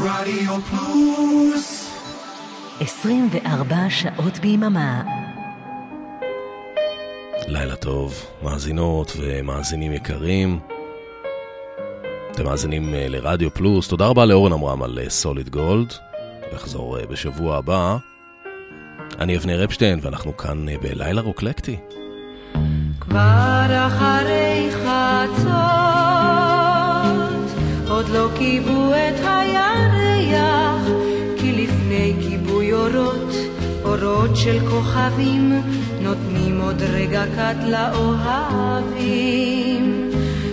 רדיו 0.00 0.60
פלוס 0.70 1.90
24 2.80 3.76
שעות 3.88 4.38
ביממה 4.38 5.02
לילה 7.48 7.76
טוב, 7.76 8.26
מאזינות 8.42 9.12
ומאזינים 9.18 9.92
יקרים. 9.92 10.60
אתם 12.30 12.44
מאזינים 12.44 12.94
אה, 12.94 13.06
לרדיו 13.08 13.50
פלוס. 13.54 13.88
תודה 13.88 14.06
רבה 14.06 14.24
לאורן 14.24 14.52
עמרם 14.52 14.82
על 14.82 14.98
סוליד 15.08 15.48
גולד. 15.48 15.92
נחזור 16.54 16.98
אה, 16.98 17.06
בשבוע 17.06 17.56
הבא. 17.56 17.96
אני 19.18 19.36
אבנר 19.36 19.64
אפשטיין, 19.64 19.98
ואנחנו 20.02 20.36
כאן 20.36 20.68
אה, 20.68 20.74
בלילה 20.82 21.20
רוקלקטי. 21.20 21.76
כבר 23.00 23.86
אחרי 23.86 24.70
חצות, 24.72 25.52
עוד 27.88 28.08
לא 28.08 28.28
כיבו 28.38 28.81
אורות 34.22 34.36
של 34.36 34.58
כוכבים, 34.70 35.62
נותנים 36.00 36.60
עוד 36.60 36.82
רגע 36.82 37.24
קט 37.36 37.56
לאוהבים. 37.66 39.00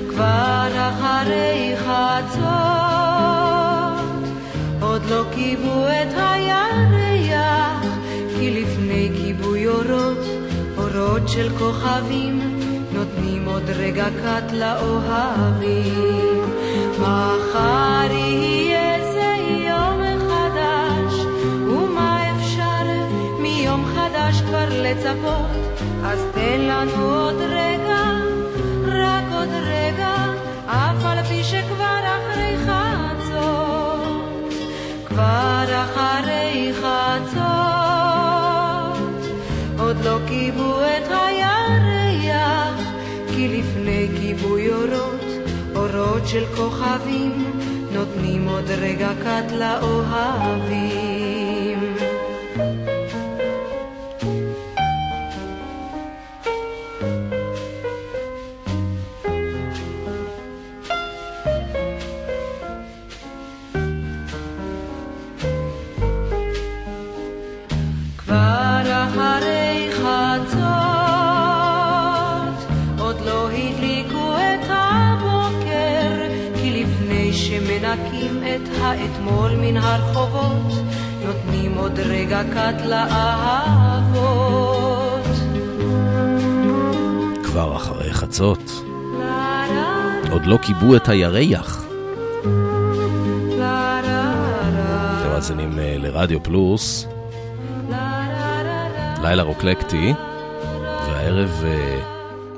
כבר 0.09 0.67
אחרי 0.73 1.75
חצות, 1.77 2.43
עוד 4.81 5.01
לא 5.09 5.23
כיבו 5.31 5.85
את 5.87 6.13
הירח, 6.17 7.83
כי 8.37 8.61
לפני 8.61 9.09
כיבוי 9.15 9.67
אורות, 9.67 10.25
אורות 10.77 11.29
של 11.29 11.49
כוכבים, 11.57 12.59
נותנים 12.93 13.45
עוד 13.45 13.69
רגע 13.69 14.07
קט 14.09 14.51
לאוהבים. 14.51 16.41
מחר 16.99 18.11
יהיה 18.11 18.98
כבר 24.49 24.69
לצפות? 24.69 25.81
אז 26.03 26.19
תן 26.33 26.61
לנו 26.61 27.15
עוד 27.15 27.35
רגע, 27.41 28.03
רק 28.87 29.23
עוד 29.31 29.49
רגע, 29.49 30.15
אף 30.65 31.05
על 31.05 31.23
פי 31.23 31.43
שכבר 31.43 31.99
אחרי 32.03 32.55
חצות, 32.65 34.53
כבר 35.05 35.65
אחרי 35.83 36.73
חצות, 36.81 37.39
עוד 39.79 39.97
לא 40.05 40.17
כיבו 40.27 40.79
את 40.79 41.11
הירח, 41.11 42.79
כי 43.35 43.47
לפני 43.47 44.07
כיבוי 44.19 44.69
אורות, 44.73 45.25
אורות 45.75 46.27
של 46.27 46.45
כוכבים, 46.55 47.61
נותנים 47.91 48.47
עוד 48.47 48.69
רגע 48.69 49.09
קט 49.23 49.51
לאוהבים. 49.51 51.18
את 79.19 79.27
האתמול 79.27 79.51
מן 79.55 79.77
הרחובות, 79.77 80.73
נותנים 81.25 81.77
עוד 81.77 81.99
רגע 81.99 82.41
קט 82.53 82.85
לאהבות. 82.85 84.19
כבר 87.43 87.75
אחרי 87.75 88.13
חצות. 88.13 88.71
עוד 90.31 90.45
לא 90.45 90.57
כיבו 90.61 90.95
את 90.95 91.09
הירח. 91.09 91.85
אתם 95.19 95.29
מאזינים 95.29 95.79
אה, 95.79 95.95
לרדיו 95.97 96.43
פלוס, 96.43 97.07
לילה 99.21 99.43
רוקלקטי, 99.43 100.13
והערב 101.07 101.63
אה, 101.65 101.99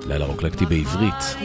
לילה 0.08 0.26
רוקלקטי 0.26 0.66
בעברית. 0.66 1.36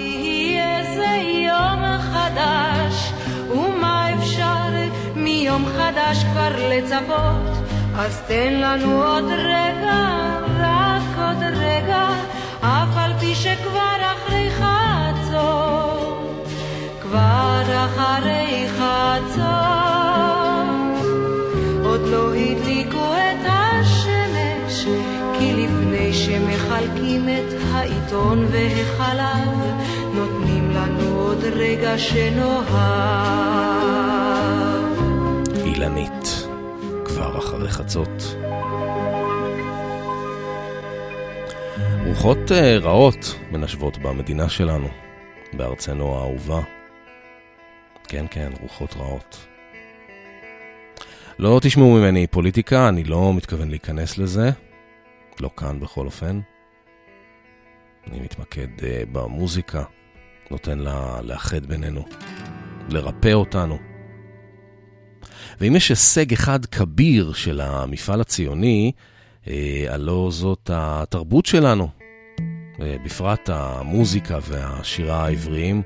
חדש 6.16 6.24
כבר 6.24 6.68
לצפות? 6.68 7.66
אז 7.96 8.22
תן 8.26 8.52
לנו 8.52 9.02
עוד 9.02 9.24
רגע, 9.24 10.06
רק 10.60 11.18
עוד 11.18 11.42
רגע, 11.42 12.08
אף 12.60 12.96
על 12.96 13.12
פי 13.20 13.34
שכבר 13.34 13.96
אחרי 14.00 14.50
חצות, 14.50 16.48
כבר 17.02 17.62
אחרי 17.84 18.66
חצות, 18.78 19.46
עוד 21.84 22.00
לא 22.08 22.34
הדליקו 22.34 23.14
את 23.14 23.46
השמש, 23.46 24.86
כי 25.38 25.52
לפני 25.54 26.12
שמחלקים 26.12 27.28
את 27.28 27.54
העיתון 27.72 28.46
והחלב, 28.50 29.58
נותנים 30.14 30.70
לנו 30.70 31.20
עוד 31.20 31.44
רגע 31.44 31.98
שנאהב. 31.98 33.56
אילנית, 35.76 36.48
כבר 37.04 37.38
אחרי 37.38 37.68
חצות. 37.68 38.36
רוחות 42.06 42.52
אה, 42.52 42.78
רעות 42.78 43.38
מנשבות 43.50 43.98
במדינה 43.98 44.48
שלנו, 44.48 44.88
בארצנו 45.52 46.14
האהובה. 46.14 46.60
כן, 48.08 48.26
כן, 48.30 48.52
רוחות 48.60 48.96
רעות. 48.96 49.46
לא 51.38 51.58
תשמעו 51.62 51.94
ממני 51.94 52.26
פוליטיקה, 52.26 52.88
אני 52.88 53.04
לא 53.04 53.34
מתכוון 53.34 53.68
להיכנס 53.68 54.18
לזה. 54.18 54.50
לא 55.40 55.50
כאן 55.56 55.80
בכל 55.80 56.06
אופן. 56.06 56.40
אני 58.06 58.20
מתמקד 58.20 58.68
uh, 58.78 58.82
במוזיקה, 59.12 59.84
נותן 60.50 60.78
לה 60.78 61.20
לאחד 61.22 61.66
בינינו, 61.66 62.04
לרפא 62.88 63.32
אותנו. 63.32 63.95
ואם 65.60 65.76
יש 65.76 65.88
הישג 65.88 66.32
אחד 66.32 66.66
כביר 66.66 67.32
של 67.32 67.60
המפעל 67.60 68.20
הציוני, 68.20 68.92
uh, 69.44 69.48
הלא 69.88 70.28
זאת 70.32 70.70
התרבות 70.74 71.46
שלנו, 71.46 71.88
uh, 72.38 72.80
בפרט 73.04 73.50
המוזיקה 73.52 74.38
והשירה 74.42 75.24
העבריים. 75.24 75.82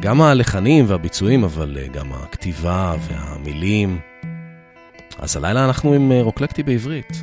גם 0.00 0.22
הלחנים 0.22 0.84
והביצועים, 0.88 1.44
אבל 1.44 1.78
uh, 1.84 1.92
גם 1.92 2.12
הכתיבה 2.12 2.94
והמילים. 3.00 3.98
אז 5.18 5.36
הלילה 5.36 5.64
אנחנו 5.64 5.92
עם 5.92 6.12
רוקלקטי 6.12 6.62
בעברית. 6.62 7.22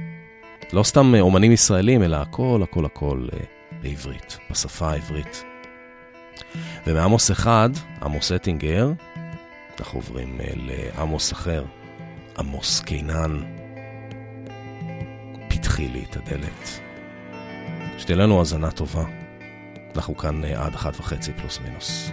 לא 0.73 0.83
סתם 0.83 1.13
אומנים 1.19 1.51
ישראלים, 1.51 2.03
אלא 2.03 2.15
הכל, 2.15 2.59
הכל, 2.63 2.85
הכל 2.85 3.27
בעברית, 3.81 4.37
בשפה 4.51 4.91
העברית. 4.91 5.43
ומעמוס 6.87 7.31
אחד, 7.31 7.69
עמוס 8.01 8.31
אטינגר, 8.31 8.91
אנחנו 9.79 9.99
עוברים 9.99 10.39
uh, 10.39 10.43
לעמוס 10.55 11.33
אחר, 11.33 11.65
עמוס 12.37 12.79
קינן. 12.79 13.39
פתחי 15.49 15.87
לי 15.87 16.05
את 16.09 16.17
הדלת. 16.17 16.79
שתהיה 17.97 18.17
לנו 18.17 18.39
האזנה 18.39 18.71
טובה. 18.71 19.03
אנחנו 19.95 20.17
כאן 20.17 20.43
uh, 20.43 20.47
עד 20.47 20.75
אחת 20.75 20.99
וחצי 20.99 21.33
פלוס 21.33 21.59
מינוס. 21.59 22.11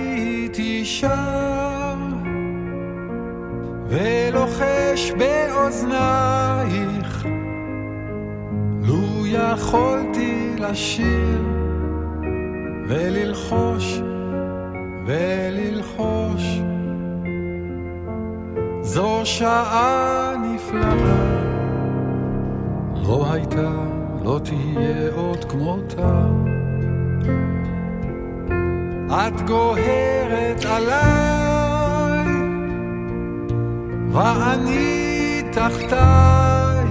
והייתי 0.00 0.84
שר, 0.84 1.96
ולוחש 3.88 5.12
באוזנייך, 5.18 6.06
לו 8.82 9.26
יכולתי 9.26 10.56
לשיר 10.58 11.42
וללחוש 12.88 14.00
וללחוש. 15.06 16.60
זו 18.82 19.20
שעה 19.24 20.34
נפלאה, 20.42 21.40
לא 22.94 23.32
הייתה, 23.32 23.72
לא 24.24 24.40
תהיה 24.44 25.12
עוד 25.16 25.44
כמותה. 25.44 26.26
את 29.10 29.40
גוהרת 29.46 30.64
עליי, 30.64 32.34
ואני 34.12 35.42
תחתייך, 35.52 36.90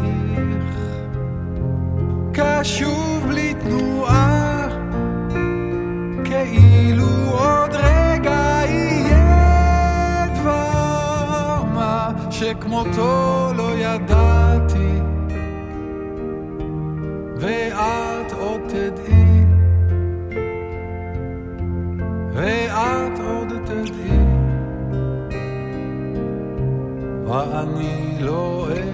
קשוב 2.34 3.26
בלי 3.28 3.54
תנועה, 3.54 4.68
כאילו 6.24 7.08
עוד 7.32 7.72
רגע 7.74 8.62
יהיה 8.66 10.28
דבר 10.36 11.64
מה 11.74 12.12
שכמותו 12.30 13.52
לא 13.56 13.72
ידעתי, 13.76 14.94
ואת 17.40 18.19
ואת 22.40 23.20
עוד 23.20 23.48
תדעי, 23.66 24.20
ואני 27.26 28.18
לא 28.20 28.68
אדע. 28.72 28.89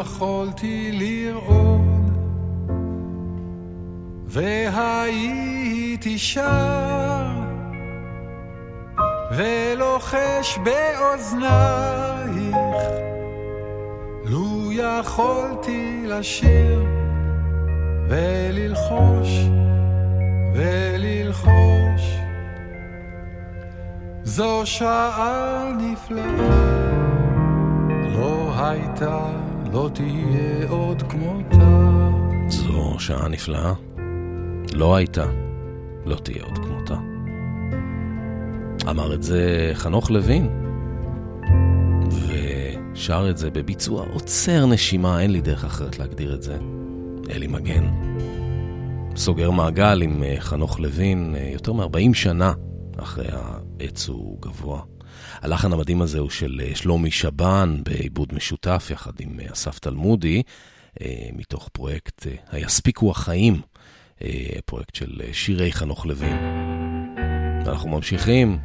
יכולתי 0.00 0.90
לרעוד, 0.92 2.10
והייתי 4.26 6.18
שר, 6.18 7.26
ולוחש 9.36 10.58
באוזנייך. 10.64 11.78
לו 14.24 14.72
יכולתי 14.72 16.04
לשיר 16.06 16.84
וללחוש 18.08 19.28
וללחוש 20.54 22.18
זו 24.24 24.62
שעה 24.64 25.72
נפלאה 25.78 26.78
לא 28.14 28.52
הייתה, 28.56 29.47
לא 29.72 29.90
תהיה 29.94 30.68
עוד 30.68 31.02
כמותה 31.02 31.88
זו 32.48 32.94
שעה 32.98 33.28
נפלאה. 33.28 33.72
לא 34.74 34.96
הייתה, 34.96 35.24
לא 36.06 36.16
תהיה 36.16 36.44
עוד 36.44 36.58
כמותה. 36.58 36.96
אמר 38.90 39.14
את 39.14 39.22
זה 39.22 39.70
חנוך 39.74 40.10
לוין, 40.10 40.48
ושר 42.10 43.26
את 43.30 43.36
זה 43.36 43.50
בביצוע 43.50 44.04
עוצר 44.12 44.66
נשימה, 44.66 45.20
אין 45.20 45.30
לי 45.30 45.40
דרך 45.40 45.64
אחרת 45.64 45.98
להגדיר 45.98 46.34
את 46.34 46.42
זה. 46.42 46.58
אלי 47.30 47.46
מגן. 47.46 47.86
סוגר 49.16 49.50
מעגל 49.50 50.02
עם 50.02 50.22
אה, 50.22 50.36
חנוך 50.38 50.80
לוין 50.80 51.34
אה, 51.38 51.50
יותר 51.52 51.72
מ-40 51.72 52.14
שנה 52.14 52.52
אחרי 52.96 53.26
העץ 53.32 54.08
הוא 54.08 54.38
גבוה. 54.40 54.80
הלחן 55.42 55.72
המדהים 55.72 56.02
הזה 56.02 56.18
הוא 56.18 56.30
של 56.30 56.60
אה, 56.64 56.74
שלומי 56.74 57.10
שבן 57.10 57.80
בעיבוד 57.82 58.34
משותף 58.34 58.88
יחד 58.90 59.12
עם 59.20 59.40
אה, 59.40 59.52
אסף 59.52 59.78
תלמודי, 59.78 60.42
אה, 61.00 61.28
מתוך 61.32 61.68
פרויקט 61.72 62.26
היספיקו 62.52 63.10
החיים, 63.10 63.60
פרויקט 64.64 64.94
של 64.94 65.20
שירי 65.32 65.72
חנוך 65.72 66.06
לוין. 66.06 66.36
ואנחנו 67.66 67.88
ממשיכים, 67.88 68.58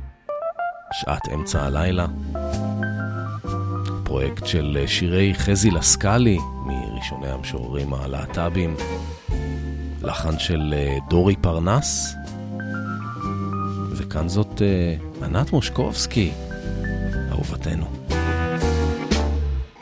שעת 0.91 1.27
אמצע 1.33 1.63
הלילה, 1.63 2.05
פרויקט 4.03 4.45
של 4.45 4.83
שירי 4.87 5.33
חזי 5.35 5.71
לסקאלי, 5.71 6.37
מראשוני 6.65 7.27
המשוררים 7.27 7.93
הלהט"בים, 7.93 8.75
לחן 10.01 10.39
של 10.39 10.73
דורי 11.09 11.35
פרנס, 11.35 12.15
וכאן 13.95 14.29
זאת 14.29 14.61
ענת 15.23 15.51
מושקובסקי, 15.53 16.31
אהובתנו. 17.31 17.85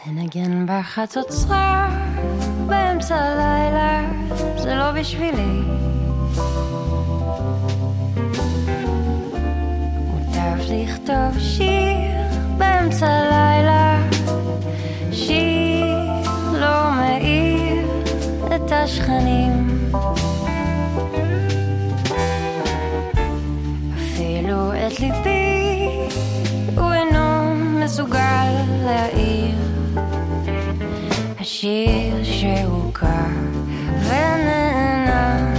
לנגן 0.08 0.66
בחצוצרה 0.68 1.90
באמצע 2.68 3.16
הלילה 3.16 4.12
זה 4.58 4.76
לא 4.76 4.92
בשבילי. 4.92 5.62
מוטב 10.08 10.58
לכתוב 10.70 11.40
שיר 11.40 12.12
באמצע 12.58 13.08
הלילה. 13.08 14.02
שיר 15.12 15.86
לא 16.54 16.92
מאיר 16.92 17.88
את 18.56 18.72
השכנים 18.72 19.68
את 24.92 25.00
ליבי 25.00 25.88
הוא 26.78 26.94
אינו 26.94 27.56
מסוגל 27.84 28.52
להעיר. 28.86 29.58
השיר 31.40 32.24
שהוכר 32.24 33.08
ונאנס 34.08 35.51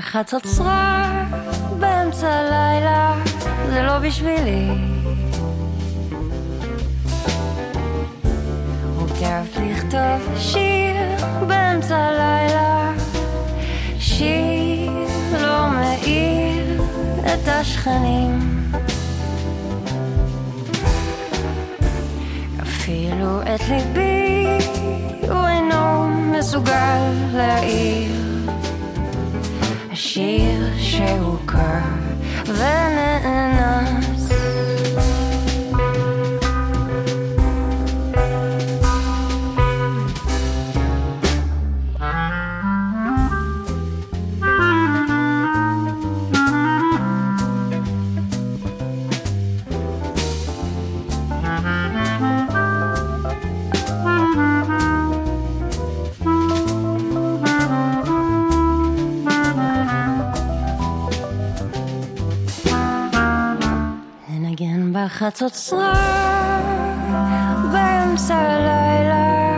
אחת 0.00 0.34
עצרה 0.34 1.24
באמצע 1.78 2.28
הלילה, 2.28 3.14
זה 3.70 3.82
לא 3.82 3.98
בשבילי. 3.98 4.68
רוקף 8.96 9.56
לכתוב 9.56 10.38
שיר 10.38 11.26
באמצע 11.46 11.96
הלילה, 11.96 12.92
שיר 13.98 14.92
לא 15.42 15.70
מאיר 15.70 16.82
את 17.20 17.48
השכנים. 17.48 18.38
אפילו 22.62 23.42
את 23.42 23.60
ליבי 23.68 24.46
הוא 25.28 25.48
אינו 25.48 26.08
מסוגל 26.08 27.00
להעיר. 27.32 28.29
chercher 30.12 31.20
au 31.20 31.36
cœur 31.46 31.84
venant 32.44 34.09
בחצוצרה 65.10 65.92
באמצע 67.72 68.34
הלילה 68.34 69.56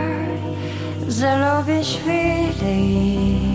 זה 1.07 1.35
לא 1.35 1.61
בשבילי 1.61 3.52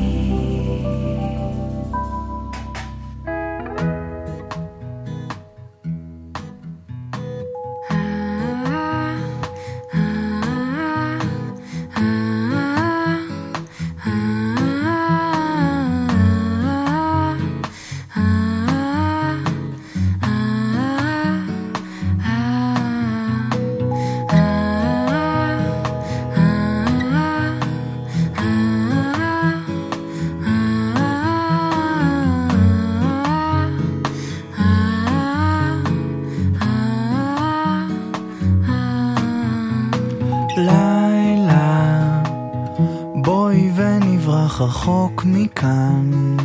רחוק 45.18 45.30
מכאן, 45.34 46.36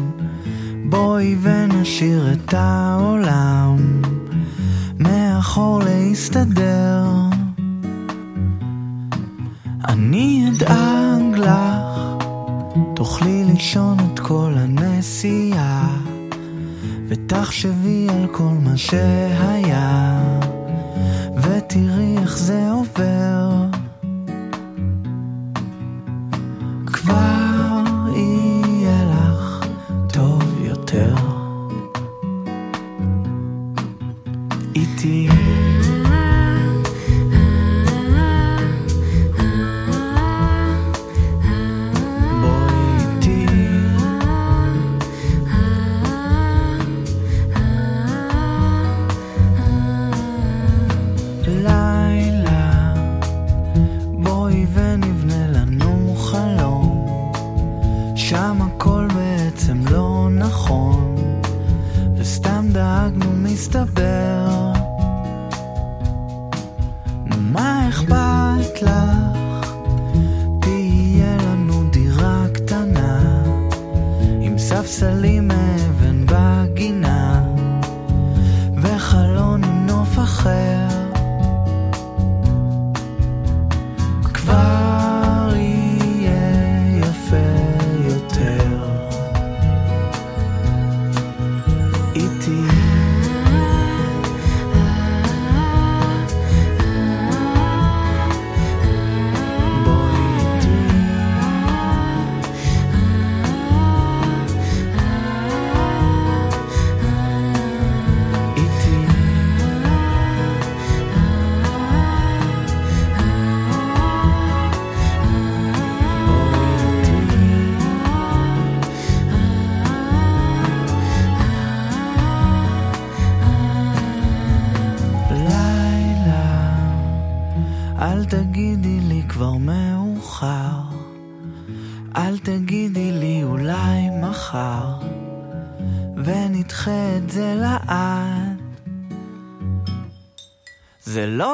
בואי 0.86 1.36
ונשאיר 1.42 2.34
את 2.34 2.54
העולם 2.54 2.93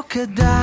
could 0.09 0.33
die. 0.33 0.58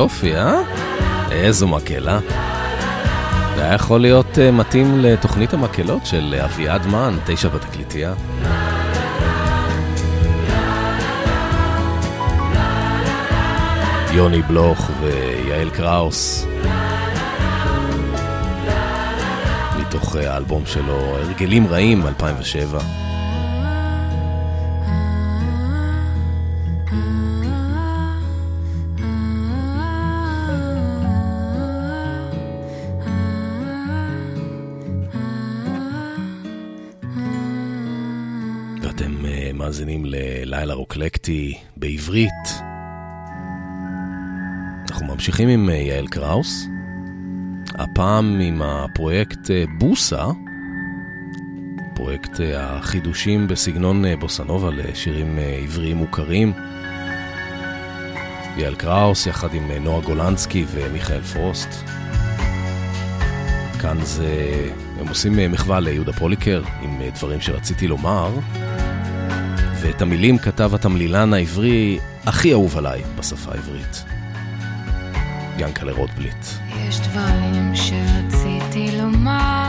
יופי, 0.00 0.36
אה? 0.36 0.60
איזו 1.30 1.68
מקהלה. 1.68 2.18
זה 3.56 3.64
היה 3.64 3.74
יכול 3.74 4.00
להיות 4.00 4.26
uh, 4.34 4.52
מתאים 4.52 4.98
לתוכנית 4.98 5.54
המקהלות 5.54 6.06
של 6.06 6.40
אביעד 6.44 6.86
מן, 6.86 7.16
תשע 7.26 7.48
בתקליטייה. 7.48 8.14
יוני 14.12 14.42
בלוך 14.42 14.90
ויעל 15.00 15.70
קראוס. 15.70 16.46
מתוך 19.80 20.16
אה, 20.16 20.34
האלבום 20.34 20.62
שלו, 20.66 21.16
הרגלים 21.16 21.66
רעים, 21.66 22.06
2007. 22.06 23.09
רוקלקטי 40.90 41.58
בעברית. 41.76 42.62
אנחנו 44.90 45.06
ממשיכים 45.06 45.48
עם 45.48 45.70
אה, 45.70 45.74
יעל 45.74 46.06
קראוס. 46.06 46.66
הפעם 47.74 48.40
עם 48.40 48.62
הפרויקט 48.62 49.50
אה, 49.50 49.64
בוסה, 49.78 50.26
פרויקט 51.94 52.40
אה, 52.40 52.76
החידושים 52.76 53.48
בסגנון 53.48 54.04
בוסנובה 54.18 54.70
לשירים 54.70 55.38
עבריים 55.62 55.96
מוכרים. 55.96 56.52
יעל 58.56 58.74
קראוס 58.74 59.26
יחד 59.26 59.54
עם 59.54 59.70
נועה 59.70 60.00
גולנסקי 60.00 60.64
ומיכאל 60.70 61.22
פרוסט. 61.22 61.68
כאן 63.80 63.98
זה, 64.02 64.68
הם 65.00 65.08
עושים 65.08 65.52
מחווה 65.52 65.80
ליהודה 65.80 66.12
פוליקר 66.12 66.62
עם 66.82 67.02
דברים 67.14 67.40
שרציתי 67.40 67.88
לומר, 67.88 68.30
ואת 69.80 70.02
המילים 70.02 70.38
כתב 70.38 70.74
התמלילן 70.74 71.34
העברי 71.34 71.98
הכי 72.26 72.52
אהוב 72.52 72.78
עליי 72.78 73.02
בשפה 73.16 73.52
העברית. 73.52 74.04
ינקלה 75.58 75.92
רוטבליט. 75.92 76.44
יש 76.88 77.00
דברים 77.00 77.72
שרציתי 77.74 78.98
לומר 78.98 79.59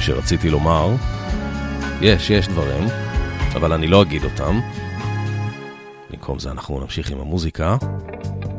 דברים 0.00 0.16
שרציתי 0.16 0.50
לומר. 0.50 0.94
יש, 2.00 2.30
יש 2.30 2.48
דברים, 2.48 2.84
אבל 3.54 3.72
אני 3.72 3.86
לא 3.86 4.02
אגיד 4.02 4.24
אותם. 4.24 4.60
במקום 6.10 6.38
זה 6.38 6.50
אנחנו 6.50 6.80
נמשיך 6.80 7.10
עם 7.10 7.20
המוזיקה. 7.20 7.76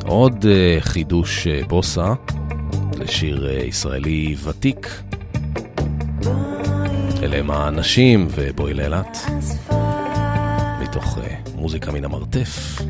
עוד 0.05 0.45
אה, 0.45 0.77
חידוש 0.79 1.47
אה, 1.47 1.61
בוסה 1.67 2.13
לשיר 2.99 3.47
אה, 3.49 3.63
ישראלי 3.63 4.35
ותיק. 4.43 5.01
אלה 7.23 7.37
הם 7.37 7.51
האנשים 7.51 8.27
ובואי 8.35 8.73
לאילת. 8.73 9.17
מתוך 10.81 11.17
אה, 11.17 11.35
מוזיקה 11.55 11.91
מן 11.91 12.05
המרתף. 12.05 12.81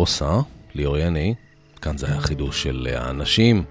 בוסה, 0.00 0.40
ליאור 0.74 0.98
יני, 0.98 1.34
כאן 1.82 1.98
זה 1.98 2.06
היה 2.06 2.20
חידוש 2.20 2.62
של 2.62 2.88
אה, 2.90 3.02
האנשים, 3.02 3.64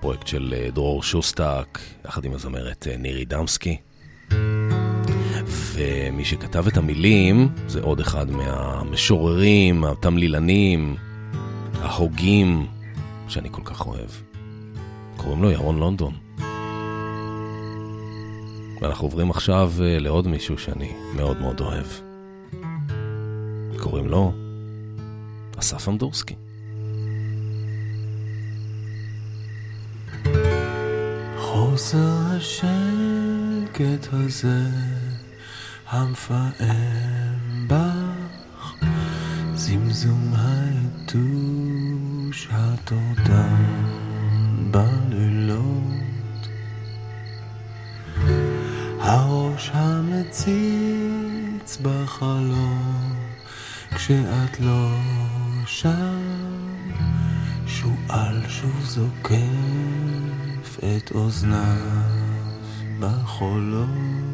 פרויקט 0.00 0.26
של 0.26 0.54
אה, 0.56 0.70
דרור 0.70 1.02
שוסטק, 1.02 1.78
יחד 2.04 2.24
עם 2.24 2.32
הזמרת 2.32 2.86
אה, 2.90 2.96
נירי 2.96 3.24
דמסקי. 3.24 3.76
ומי 5.72 6.24
שכתב 6.24 6.66
את 6.66 6.76
המילים 6.76 7.48
זה 7.66 7.80
עוד 7.80 8.00
אחד 8.00 8.30
מהמשוררים, 8.30 9.84
התמלילנים, 9.84 10.96
ההוגים, 11.80 12.66
שאני 13.28 13.48
כל 13.50 13.62
כך 13.64 13.86
אוהב. 13.86 14.10
קוראים 15.16 15.42
לו 15.42 15.50
ירון 15.50 15.78
לונדון. 15.78 16.14
ואנחנו 18.80 19.06
עוברים 19.06 19.30
עכשיו 19.30 19.72
לעוד 19.78 20.28
מישהו 20.28 20.58
שאני 20.58 20.92
מאוד 21.16 21.40
מאוד 21.40 21.60
אוהב. 21.60 21.86
קוראים 23.76 24.06
לו 24.06 24.45
אסף 25.66 25.88
אמדורסקי. 25.88 26.34
חוסר 31.38 32.18
השקט 32.36 34.08
הזה 34.12 34.60
המפעם 35.88 36.50
בך, 37.66 38.74
זמזום 39.54 40.34
היתוש 40.36 41.18
הטורדן 42.50 43.64
בלילות. 44.70 46.48
הראש 49.00 49.70
המציץ 49.74 50.58
בחלום 51.82 53.14
כשאת 53.94 54.60
לא... 54.60 55.15
שם 55.76 56.20
שועל 57.66 58.48
שוב 58.48 58.80
זוקף 58.84 59.36
את 60.78 61.10
אוזניו 61.14 61.76
בחולות. 63.00 64.25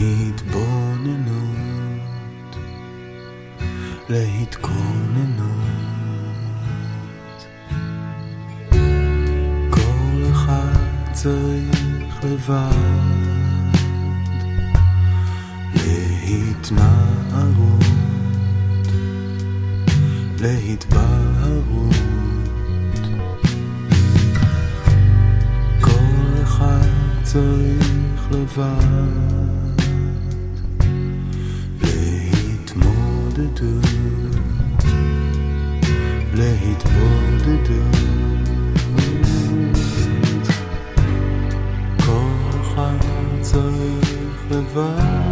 להתבוננות, 0.00 2.56
להתכוננות. 4.08 5.50
כל 9.70 10.22
אחד 10.32 11.12
צריך 11.12 12.24
לבד 12.24 12.70
להתנערות, 15.74 17.84
להתבהרות. 20.40 22.19
צריך 27.32 28.28
לבד 28.30 29.10
להתמודדות, 31.82 33.54
להתמודדות. 36.34 37.96
כל 42.06 42.60
אחד 42.60 42.96
צריך 43.40 44.44
לבד 44.50 45.29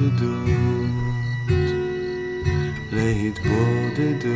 להתבודדות, 0.00 0.90
להתבודדות. 2.92 4.32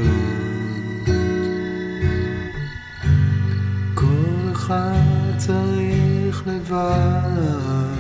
כל 3.95 4.53
אחד 4.53 5.39
צריך 5.39 6.47
לבד 6.47 7.97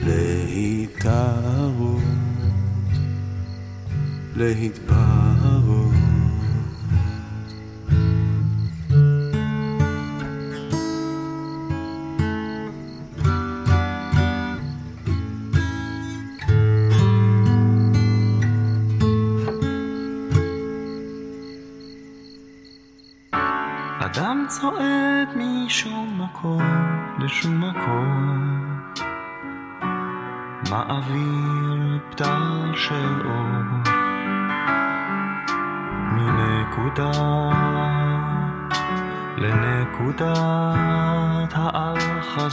להתערות, 0.00 1.22
להתבודדות. 4.36 5.13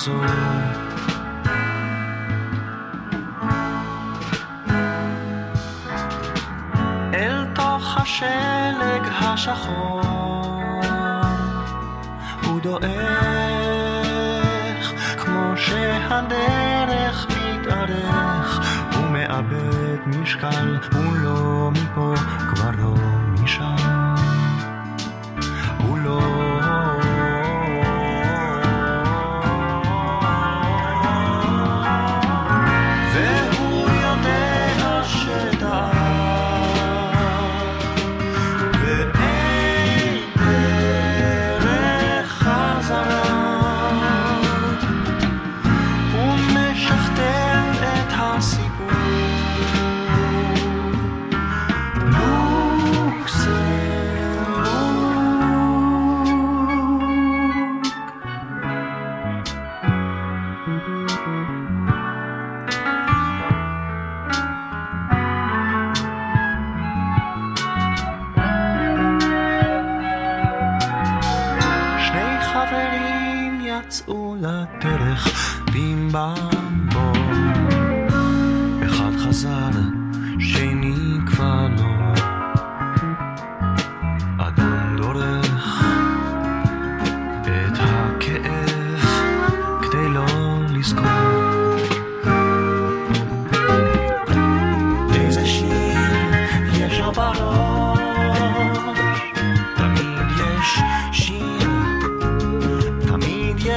לעזור. 0.07 0.25
אל 7.13 7.45
תוך 7.55 7.97
השלג 7.97 9.03
השחור, 9.21 10.01
הוא 12.45 12.61
דועך 12.61 12.91
כמו 15.17 15.57
שהדרך 15.57 17.27
מתארך, 17.29 18.59
הוא 18.95 19.05
מאבד 19.05 19.97
משקל, 20.07 20.77
הוא 20.93 21.17
לא... 21.17 21.30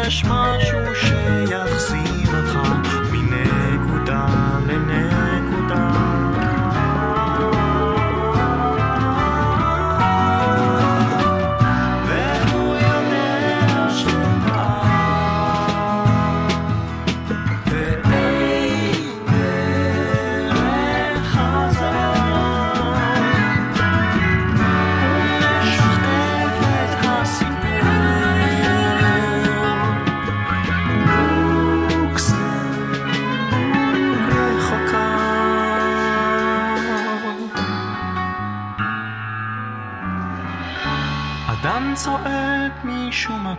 יש 0.07 0.25
משהו 0.25 0.79
שיחזיר 0.95 2.04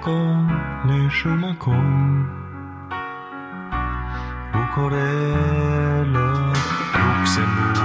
מקום 0.05 0.47
לשום 0.85 1.43
מקום. 1.49 2.25
הוא 4.53 4.61
קורא 4.75 4.95
לו 6.05 6.53
לוקסמבורג. 6.93 7.77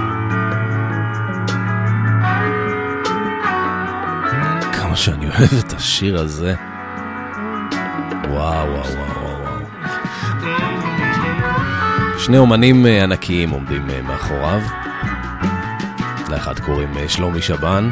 כמה 4.73 4.95
שאני 4.95 5.29
אוהב 5.29 5.65
את 5.65 5.73
השיר 5.73 6.19
הזה. 6.19 6.55
וואו, 8.29 8.69
וואו, 8.69 8.71
וואו, 8.71 9.41
וואו. 9.41 9.61
שני 12.19 12.37
אומנים 12.37 12.85
אה, 12.85 13.03
ענקיים 13.03 13.49
עומדים 13.49 13.89
אה, 13.89 14.01
מאחוריו. 14.01 14.61
לאחד 16.29 16.59
קוראים 16.59 16.97
אה, 16.97 17.09
שלומי 17.09 17.41
שבן, 17.41 17.89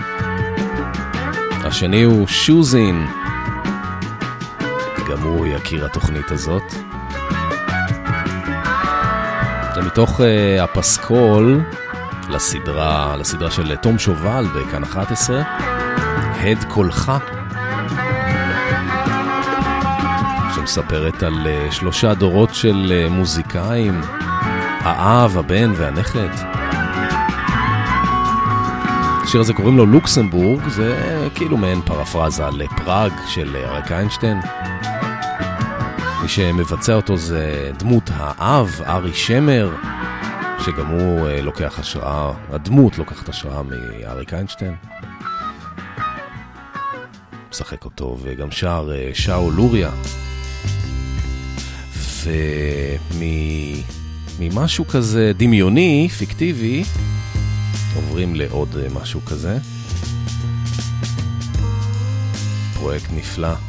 השני 1.65 2.03
הוא 2.03 2.27
שוזין. 2.27 3.05
גם 5.09 5.21
הוא 5.21 5.47
יכיר 5.47 5.85
התוכנית 5.85 6.31
הזאת. 6.31 6.71
זה 9.75 9.81
מתוך 9.85 10.19
uh, 10.19 10.23
הפסקול 10.61 11.61
לסדרה, 12.29 13.15
לסדרה 13.17 13.51
של 13.51 13.75
תום 13.75 13.99
שובל 13.99 14.45
בכאן 14.55 14.83
11, 14.83 15.41
הד 16.39 16.63
קולך, 16.67 17.11
שמספרת 20.55 21.23
על 21.23 21.47
uh, 21.47 21.71
שלושה 21.71 22.13
דורות 22.13 22.53
של 22.53 23.05
uh, 23.07 23.09
מוזיקאים, 23.09 24.01
האב, 24.79 25.37
הבן 25.37 25.71
והנכד. 25.75 26.29
השיר 29.23 29.41
הזה 29.41 29.53
קוראים 29.53 29.77
לו 29.77 29.85
לוקסמבורג, 29.85 30.67
זה 30.67 31.27
כאילו 31.35 31.57
מעין 31.57 31.81
פרפרזה 31.81 32.49
לפראג 32.49 33.11
של 33.27 33.55
אריק 33.55 33.91
איינשטיין. 33.91 34.39
שמבצע 36.29 36.93
אותו 36.93 37.17
זה 37.17 37.71
דמות 37.77 38.09
האב, 38.13 38.81
ארי 38.85 39.13
שמר, 39.13 39.75
שגם 40.65 40.87
הוא 40.87 41.27
אה, 41.27 41.41
לוקח 41.41 41.79
השראה, 41.79 42.33
הדמות 42.49 42.97
לוקחת 42.97 43.29
השראה 43.29 43.61
מאריק 43.63 44.33
איינשטיין. 44.33 44.75
משחק 47.51 47.85
אותו 47.85 48.17
וגם 48.21 48.51
שר 48.51 48.91
אה, 48.95 49.11
שאול 49.13 49.53
לוריה. 49.53 49.91
וממשהו 54.39 54.87
כזה 54.87 55.31
דמיוני, 55.37 56.09
פיקטיבי, 56.17 56.83
עוברים 57.95 58.35
לעוד 58.35 58.77
אה, 58.77 58.87
משהו 59.01 59.21
כזה. 59.25 59.57
פרויקט 62.73 63.09
נפלא. 63.13 63.68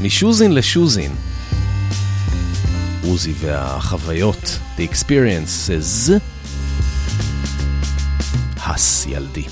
משוזין 0.00 0.52
לשוזין. 0.52 1.12
עוזי 3.04 3.32
והחוויות, 3.40 4.58
The 4.76 4.80
Experiences. 4.92 6.10
הס 8.56 9.06
ילדי. 9.06 9.44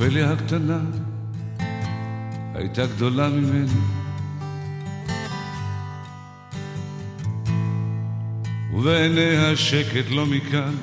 אופליה 0.00 0.32
הקטנה 0.32 0.78
הייתה 2.54 2.86
גדולה 2.86 3.28
ממני. 3.28 3.80
ובעיניה 8.72 9.56
שקט 9.56 10.10
לא 10.10 10.26
מכאן. 10.26 10.74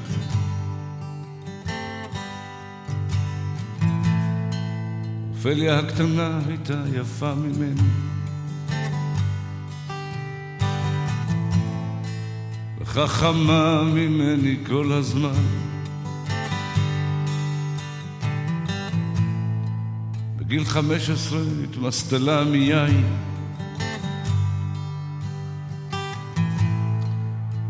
אופליה 5.35 5.79
הקטנה 5.79 6.39
הייתה 6.47 6.83
יפה 6.93 7.33
ממני. 7.35 7.81
וחכמה 12.79 13.83
ממני 13.83 14.57
כל 14.67 14.91
הזמן. 14.91 15.74
בגיל 20.45 20.65
חמש 20.65 21.09
עשרה 21.09 21.39
התמסטלה 21.63 22.43
מיין. 22.43 23.03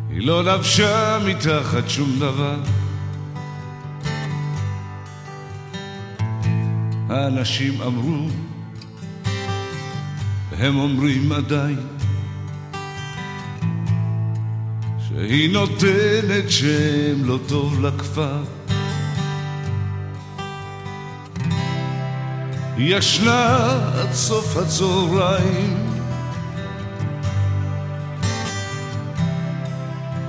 היא 0.10 0.28
לא 0.28 0.44
לבשה 0.44 1.20
מתחת 1.28 1.90
שום 1.90 2.20
דבר. 2.20 2.56
האנשים 7.10 7.82
אמרו, 7.82 8.28
והם 10.52 10.76
אומרים 10.76 11.32
עדיין, 11.32 11.80
שהיא 15.08 15.54
נותנת 15.54 16.52
שם 16.52 17.24
לא 17.24 17.40
טוב 17.48 17.82
לכפר. 17.86 18.65
ישנה 22.78 23.58
עד 24.02 24.14
סוף 24.14 24.58
הצהריים. 24.58 26.00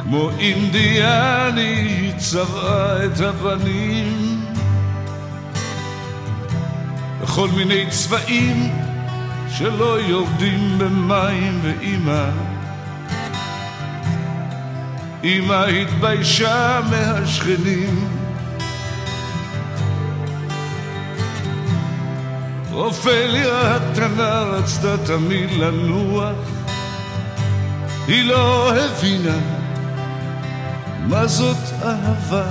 כמו 0.03 0.31
אינדיאני 0.39 1.61
היא 1.63 2.13
צבעה 2.19 3.05
את 3.05 3.21
הפנים 3.21 4.45
בכל 7.23 7.49
מיני 7.49 7.87
צבעים 7.91 8.73
שלא 9.51 10.01
יורדים 10.01 10.79
במים. 10.79 11.61
ואימא 11.63 12.31
אמא 15.25 15.65
התביישה 15.65 16.81
מהשכנים 16.91 18.16
אופליה 22.77 23.77
הקטנה 23.77 24.43
רצתה 24.43 24.97
תמיד 25.07 25.51
לנוח, 25.51 26.37
היא 28.07 28.25
לא 28.25 28.73
הבינה 28.77 29.39
מה 31.09 31.27
זאת 31.27 31.57
אהבה. 31.83 32.47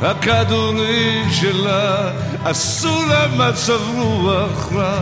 הכדורים 0.00 1.30
שלה 1.30 2.10
עשו 2.44 3.06
לה 3.08 3.26
מצב 3.28 3.80
רוח 3.96 4.72
רע, 4.72 5.00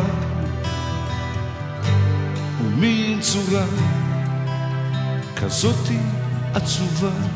ומין 2.60 3.20
צורה 3.20 3.64
כזאתי 5.36 5.98
עצובה. 6.54 7.33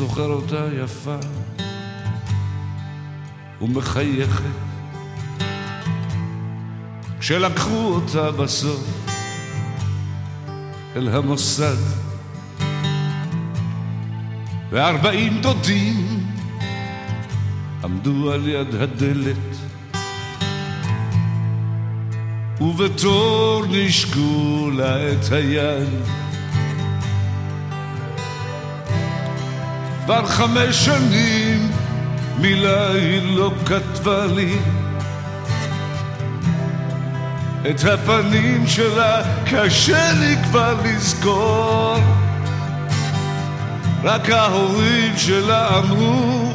זוכר 0.00 0.26
אותה 0.26 0.66
יפה 0.84 1.16
ומחייכת 3.60 4.42
כשלקחו 7.20 7.94
אותה 7.94 8.30
בסוף 8.30 9.10
אל 10.96 11.08
המוסד. 11.08 11.76
וארבעים 14.70 15.40
דודים 15.42 16.26
עמדו 17.84 18.32
על 18.32 18.48
יד 18.48 18.74
הדלת, 18.74 19.56
ובתור 22.60 23.64
נשקו 23.70 24.70
לה 24.76 25.12
את 25.12 25.32
היד. 25.32 25.88
כבר 30.10 30.26
חמש 30.26 30.76
שנים 30.84 31.70
מילה 32.38 32.90
היא 32.90 33.36
לא 33.36 33.52
כתבה 33.66 34.26
לי 34.26 34.56
את 37.70 37.84
הפנים 37.84 38.66
שלה 38.66 39.22
קשה 39.50 40.12
לי 40.12 40.36
כבר 40.44 40.74
לזכור. 40.84 41.96
רק 44.02 44.30
ההורים 44.30 45.12
שלה 45.16 45.78
אמרו 45.78 46.52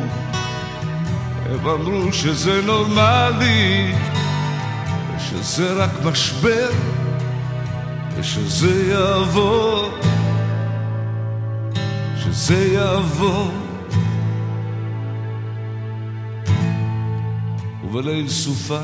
הם 1.50 1.68
אמרו 1.68 2.14
שזה 2.14 2.62
נורמלי 2.62 3.96
ושזה 5.18 5.74
רק 5.74 5.92
משבר 6.04 6.70
ושזה 8.18 8.92
יעבור 8.92 9.90
שזה 12.36 12.74
יעבור. 12.74 13.52
ובליל 17.84 18.30
סופה 18.30 18.82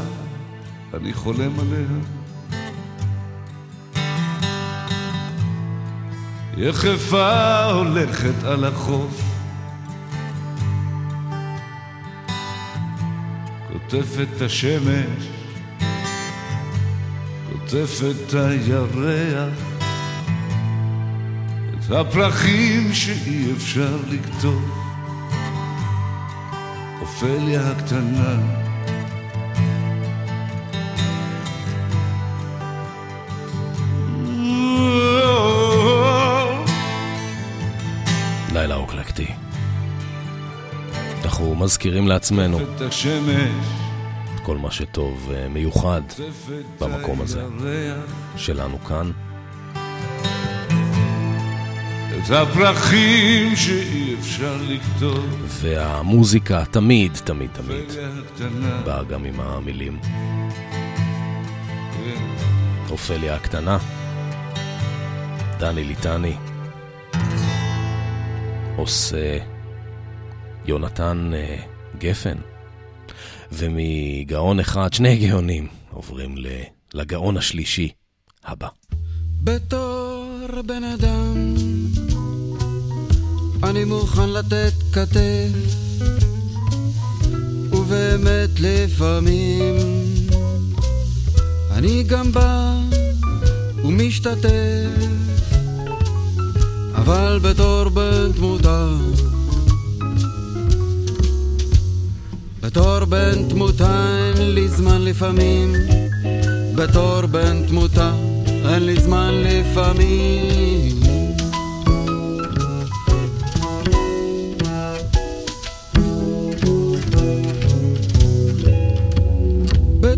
אני 0.94 1.14
חולם 1.14 1.52
עליה. 1.60 1.88
יחפה 6.58 7.64
הולכת 7.64 8.44
על 8.44 8.66
החוף, 8.66 9.22
קוטפת 13.72 14.42
השמש, 14.42 15.28
קוטפת 17.52 18.34
הירח, 18.34 19.54
את 19.54 19.71
הפרחים 21.92 22.94
שאי 22.94 23.52
אפשר 23.54 23.98
לקטוף. 24.10 24.64
אופליה 27.02 27.72
הקטנה. 27.72 28.62
מזכירים 41.62 42.08
לעצמנו 42.08 42.60
את 42.60 44.40
כל 44.44 44.58
מה 44.58 44.72
שטוב 44.72 45.28
ומיוחד 45.30 46.02
במקום 46.80 47.22
הזה. 47.22 47.44
שלנו 48.38 48.80
כאן. 48.84 49.12
הפרחים 52.34 53.56
שאי 53.56 54.16
אפשר 54.20 54.58
לכתוב. 54.68 55.46
והמוזיקה 55.48 56.66
תמיד, 56.66 57.12
תמיד, 57.24 57.52
תמיד 57.52 57.86
באה 58.86 59.04
גם 59.04 59.26
עם 59.26 59.40
המילים. 59.40 60.00
אופליה 62.90 63.36
הקטנה, 63.36 63.78
דני 65.60 65.84
ליטני, 65.84 66.34
עושה 68.76 69.38
יונתן 70.66 71.32
uh, 71.34 71.98
גפן. 72.00 72.38
ומגאון 73.52 74.60
אחד, 74.60 74.94
שני 74.94 75.28
גאונים, 75.28 75.68
עוברים 75.90 76.36
לגאון 76.94 77.38
השלישי 77.38 77.92
הבא. 78.46 78.68
בתור 79.44 80.62
בן 80.66 80.84
אדם, 80.84 81.56
אני 83.64 83.84
מוכן 83.84 84.30
לתת 84.30 84.74
כתף, 84.94 85.76
ובאמת 87.72 88.50
לפעמים 88.60 89.76
אני 91.72 92.04
גם 92.04 92.32
בא 92.32 92.76
ומשתתף, 93.84 95.06
אבל 96.96 97.40
בתור 97.44 97.90
בן 97.90 98.32
תמותה 98.36 98.88
בתור 102.62 103.06
בן 103.06 103.50
תמותה 103.50 104.18
אין 104.18 104.54
לי 104.54 104.68
זמן 104.68 105.02
לפעמים, 105.02 105.74
בתור 106.76 107.26
בן 107.26 107.68
תמותה 107.68 108.14
אין 108.46 108.84
לי 108.84 109.00
זמן 109.00 109.34
לפעמים. 109.34 111.11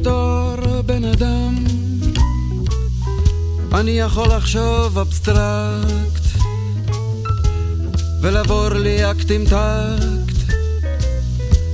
בתור 0.04 0.82
בן 0.86 1.04
אדם. 1.04 1.56
אני 3.74 3.92
יכול 3.92 4.28
לחשוב 4.28 5.00
אבסטרקט 5.00 6.24
ולעבור 8.22 8.70
לי 8.70 9.12
אקטים 9.12 9.46
טקט. 9.46 10.54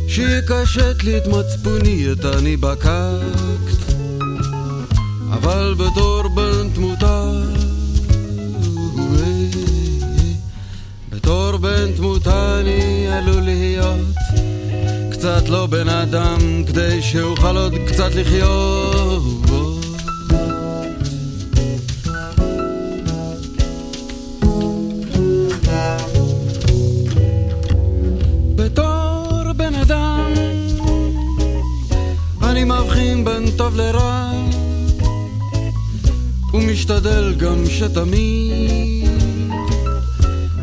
שיקשט 0.07 1.03
לי 1.03 1.17
את 1.17 1.27
מצפוני, 1.27 2.11
את 2.11 2.25
אני 2.25 2.57
בקקט. 2.57 3.93
אבל 5.32 5.75
בתור 5.77 6.27
בן 6.27 6.69
תמותה 6.73 7.32
לא 15.49 15.65
בן 15.65 15.89
אדם 15.89 16.63
כדי 16.67 17.01
שאוכל 17.01 17.57
עוד 17.57 17.73
קצת 17.87 18.15
לחיות. 18.15 19.39
טוב 33.59 33.75
לרע, 33.75 34.31
ומשתדל 36.53 37.35
גם 37.37 37.65
שתמיד, 37.65 39.09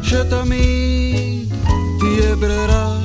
שתמיד 0.03 1.55
תהיה 1.99 2.37
ברירה, 2.37 2.96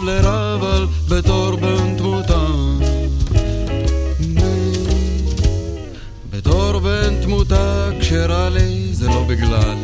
טוב 0.00 0.08
לרע, 0.08 0.54
אבל 0.54 0.86
בתור 1.08 1.56
בן 1.56 1.96
תמותה. 1.98 2.46
בתור 6.30 6.78
בן 6.78 7.22
תמותה 7.22 7.90
כשרע 8.00 8.48
לי 8.48 8.88
זה 8.92 9.08
לא 9.08 9.24
בגלל 9.28 9.76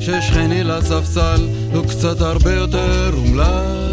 ששכני 0.00 0.64
לספסל 0.64 1.48
הוא 1.74 1.84
קצת 1.86 2.20
הרבה 2.20 2.52
יותר 2.52 3.10
אומלל 3.16 3.86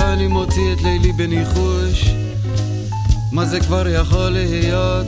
אני 0.00 0.26
מוציא 0.26 0.72
את 0.72 0.82
לילי 0.82 1.12
בניחוש. 1.12 2.10
מה 3.32 3.44
זה 3.44 3.60
כבר 3.60 3.88
יכול 3.88 4.28
להיות? 4.30 5.06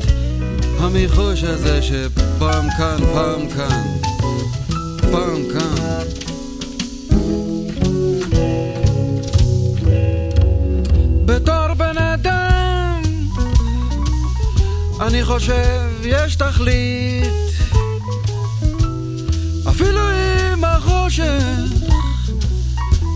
המיחוש 0.78 1.43
הזה 1.43 1.82
שפעם 1.82 2.66
כאן, 2.78 2.97
פעם 3.14 3.49
כאן, 3.49 3.82
פעם 5.01 5.43
כאן. 5.53 6.05
בתור 11.24 11.74
בן 11.74 11.99
אדם 11.99 13.03
אני 15.01 15.24
חושב 15.24 15.91
יש 16.05 16.36
תכלית. 16.36 17.24
אפילו 19.68 20.01
אם 20.11 20.64
החושך 20.64 21.43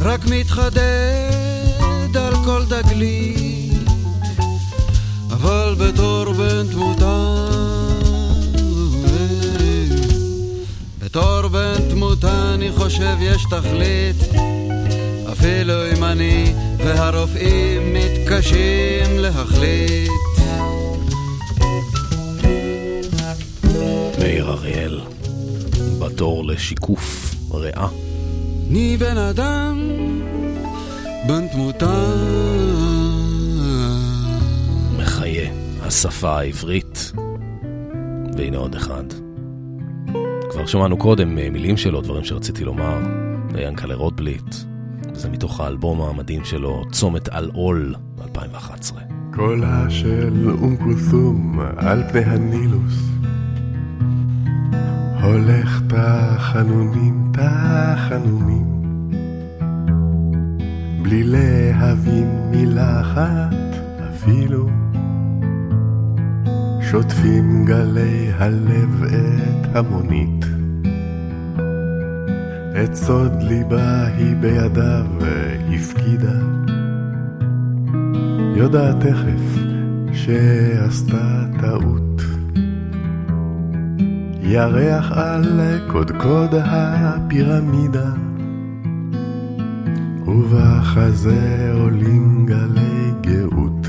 רק 0.01 0.21
מתחדד 0.27 1.32
דגלית 2.73 3.73
אבל 5.33 5.75
בתור 5.79 6.33
בן 6.33 6.67
תמותה 6.73 7.49
בתור 10.99 11.49
בן 11.49 11.91
תמותה 11.91 12.55
אני 12.55 12.73
חושב 12.73 13.17
יש 13.21 13.45
תכלית 13.51 14.17
אפילו 15.33 15.93
אם 15.97 16.05
אני 16.05 16.55
והרופאים 16.79 17.95
מתקשים 17.95 19.19
להחליט 19.19 20.11
מאיר 24.19 24.51
אריאל, 24.51 25.01
בתור 25.99 26.47
לשיקוף 26.47 27.35
ריאה. 27.51 27.89
אני 28.71 28.97
בן 28.97 29.17
אדם, 29.17 29.79
בן 31.29 31.49
תמותה. 31.49 32.05
מחיה, 34.99 35.51
השפה 35.83 36.39
העברית. 36.39 37.13
והנה 38.37 38.57
עוד 38.57 38.75
אחד. 38.75 39.05
כבר 40.51 40.67
שמענו 40.67 40.97
קודם 40.97 41.39
אה, 41.39 41.51
מילים 41.51 41.77
שלו, 41.77 42.01
דברים 42.01 42.25
שרציתי 42.25 42.65
לומר, 42.65 42.99
ליאנקלה 43.55 43.95
רוטבליט. 43.95 44.55
זה 45.13 45.29
מתוך 45.29 45.61
האלבום 45.61 46.03
המדהים 46.03 46.45
שלו, 46.45 46.85
צומת 46.93 47.29
על 47.29 47.51
עול, 47.55 47.95
2011. 48.23 49.01
קולה 49.35 49.91
של 49.91 50.51
אום 50.51 50.77
כולתום 50.77 51.61
על 51.77 52.03
פני 52.13 52.21
הנילוס 52.25 52.95
הולך 55.23 55.83
תחנונים 55.89 57.33
תחנונים 57.33 58.82
בלי 61.03 61.23
להבין 61.25 62.29
מילה 62.51 63.01
אחת 63.01 63.55
אפילו 64.11 64.69
שוטפים 66.81 67.65
גלי 67.65 68.31
הלב 68.39 69.05
את 69.05 69.77
המונית. 69.77 70.45
את 72.85 72.95
סוד 72.95 73.43
ליבה 73.43 74.07
היא 74.07 74.37
בידיו 74.37 75.07
הפקידה. 75.75 76.39
יודעת 78.57 78.97
תכף 79.01 79.63
שעשתה 80.13 81.45
טעות. 81.61 82.23
ירח 84.43 85.13
על 85.13 85.61
קודקוד 85.87 86.55
הפירמידה, 86.55 88.11
ובחזה 90.27 91.73
עולים 91.75 92.47
גלי 92.47 93.13
גאות. 93.21 93.87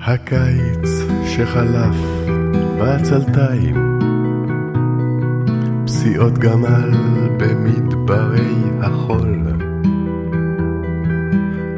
הקיץ 0.00 0.88
שחלף 1.26 1.96
בעצלתיים, 2.78 3.98
פסיעות 5.84 6.38
גמל 6.38 6.90
במדברי 7.36 8.54
החול. 8.80 9.36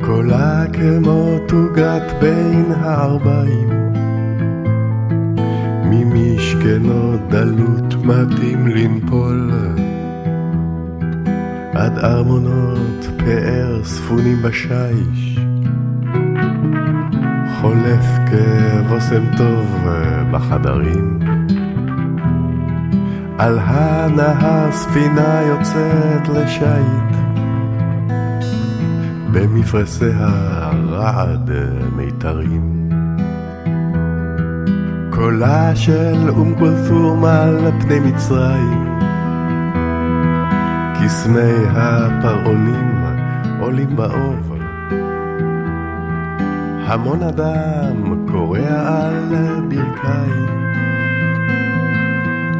קולה 0.04 0.64
כמו 0.72 1.38
תוגת 1.48 2.02
בין 2.20 2.72
הערביים, 2.80 3.81
ממשכנו 5.94 7.16
דלות 7.28 7.94
מתאים 8.04 8.66
לנפול. 8.66 9.50
עד 11.74 11.98
ארמונות 11.98 13.08
פאר 13.18 13.84
ספונים 13.84 14.42
בשיש, 14.42 15.38
חולף 17.60 18.06
כבושם 18.26 19.36
טוב 19.36 19.86
בחדרים. 20.32 21.18
על 23.38 23.58
הנהר 23.62 24.72
ספינה 24.72 25.42
יוצאת 25.42 26.28
לשיט, 26.28 27.16
במפרשי 29.32 30.10
הרעד 30.14 31.50
מיתרים. 31.96 32.81
קולה 35.22 35.76
של 35.76 36.28
אום 36.28 36.54
כולתום 36.58 37.24
על 37.24 37.70
פני 37.80 38.00
מצרים, 38.00 38.98
קסמי 40.94 41.66
הפרעונים 41.68 43.04
עולים 43.60 43.96
באוב. 43.96 44.52
המון 46.86 47.22
אדם 47.22 48.26
קורע 48.32 48.98
על 48.98 49.34
ברכיים, 49.68 50.46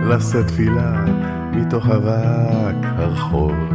לשאת 0.09 0.47
תפילה 0.47 1.05
מתוך 1.53 1.87
אבק 1.89 2.77
הרחוב. 2.83 3.72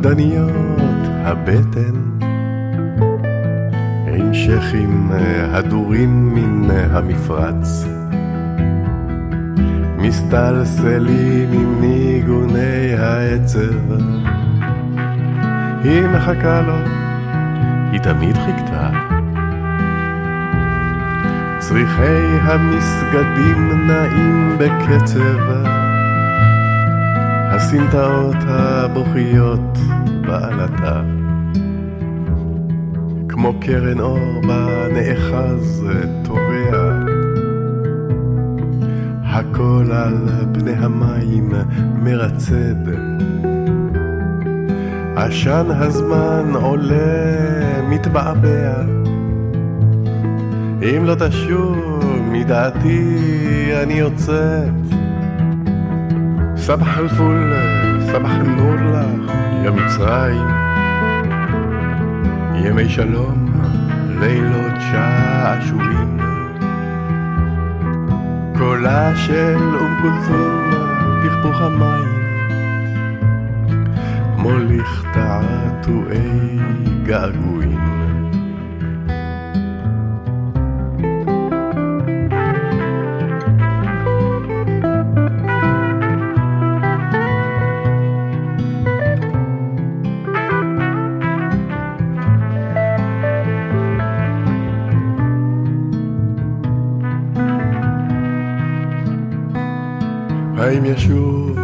רקדניות 0.00 0.50
הבטן, 1.24 1.94
עם 4.06 4.34
שכים 4.34 5.10
הדורים 5.52 6.34
מן 6.34 6.70
המפרץ. 6.70 7.84
מסתלסלים 9.98 11.52
עם 11.52 11.80
ניגוני 11.80 12.94
העצב. 12.98 13.92
היא 15.84 16.06
מחכה 16.06 16.60
לו, 16.60 16.76
היא 17.92 18.00
תמיד 18.00 18.36
חיכתה. 18.36 18.90
צריכי 21.58 22.38
המסגדים 22.42 23.86
נעים 23.86 24.58
בקצב, 24.58 25.70
הסמטאות 27.60 28.36
הבוכיות 28.48 29.78
בעלתה. 30.26 31.02
כמו 33.28 33.54
קרן 33.60 34.00
אור 34.00 34.40
בה 34.46 34.86
נאחז 34.92 35.86
טובע, 36.24 36.92
הכל 39.24 39.86
על 39.92 40.28
פני 40.54 40.72
המים 40.72 41.52
מרצד. 42.02 42.92
עשן 45.16 45.66
הזמן 45.68 46.52
עולה, 46.54 47.82
מתבעבע. 47.88 48.82
אם 50.82 51.04
לא 51.04 51.14
תשוב 51.14 52.04
מדעתי 52.32 53.70
אני 53.82 53.94
יוצאת. 53.94 54.99
סבח 56.70 56.98
אל-פול, 56.98 57.52
סבח 58.12 58.30
אל-נור 58.30 58.74
לך, 58.74 59.32
יא 59.64 59.70
מצרים. 59.70 60.48
ימי 62.54 62.88
שלום, 62.88 63.52
לילות 64.20 64.72
שעשועים. 64.90 66.20
קולה 68.58 69.16
של 69.16 69.58
אום 69.80 70.02
כולתום, 70.02 70.70
פכפוך 71.22 71.60
המים. 71.60 72.20
מוליך 74.36 75.04
תעתועי 75.12 76.58
געגועים. 77.02 77.89
ישוב 100.90 101.58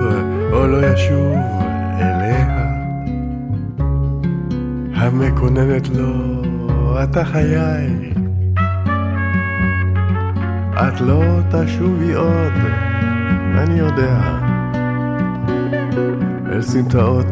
או 0.53 0.67
לא 0.67 0.87
ישוב 0.87 1.37
אליה? 2.01 2.67
המקוננת 4.95 5.89
לו, 5.89 6.13
אתה 7.03 7.25
חיי. 7.25 8.13
את 10.75 11.01
לא 11.01 11.23
תשובי 11.51 12.15
עוד, 12.15 12.53
אני 13.59 13.79
יודע. 13.79 14.39
אל 16.53 16.63
סמטאות 16.63 17.27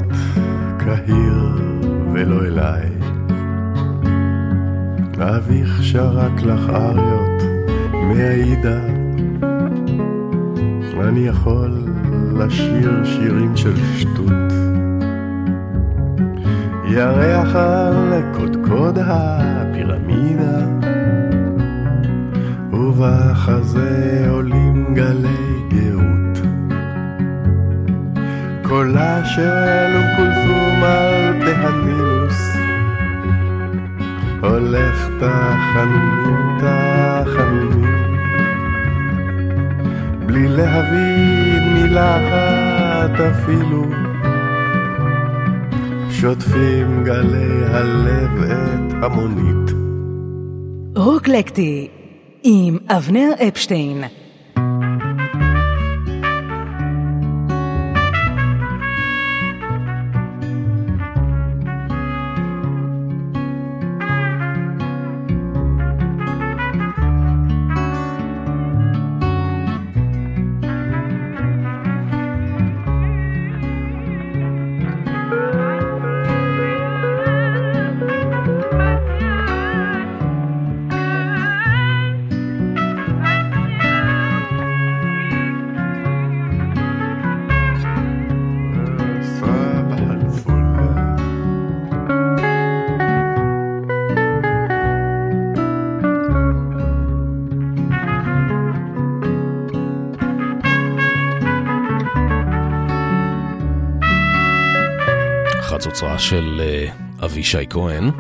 קהיר 0.79 1.59
ולא 2.13 2.45
אליי. 2.45 2.89
אביך 5.19 5.83
שרק 5.83 6.43
לך 6.43 6.71
אריות 6.71 7.43
מהעידה. 7.93 8.95
אני 11.15 11.27
יכול 11.27 11.84
לשיר 12.39 13.05
שירים 13.05 13.57
של 13.57 13.77
שטות. 13.97 14.53
ירח 16.89 17.57
על 17.57 18.23
קודקוד 18.33 18.99
הפירמידה, 19.07 20.67
ובחזה 22.73 24.27
עולים 24.31 24.95
גלי 24.95 25.61
גאות. 25.69 26.39
קולה 28.63 29.25
של 29.25 29.95
אום 29.95 30.07
כולתום 30.17 30.83
על 30.83 31.41
פי 31.41 31.51
הנילוס, 31.51 32.57
הולך 34.43 35.09
תחנונים, 35.21 36.44
בלי 40.35 40.49
להבין 40.49 41.75
מילה 41.75 42.17
אחת 42.17 43.21
אפילו. 43.21 43.85
שוטפים 46.11 47.05
גלי 47.05 47.65
הלב 47.67 48.43
את 48.43 48.95
המונית. 49.03 49.71
רוקלקטי 50.97 51.89
עם 52.43 52.79
אבנר 52.89 53.31
אפשטיין 53.49 54.05
של 106.29 106.61
אה, 106.61 106.87
אבישי 107.25 107.67
כהן. 107.71 108.11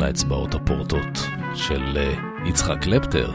האצבעות 0.00 0.54
הפורטות 0.54 1.18
של 1.54 1.96
אה, 1.96 2.14
יצחק 2.46 2.76
קלפטר. 2.80 3.32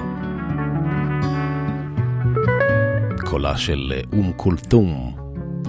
קולה 3.25 3.57
של 3.57 3.93
אה, 3.95 4.01
אום 4.13 4.33
כולתום, 4.35 5.15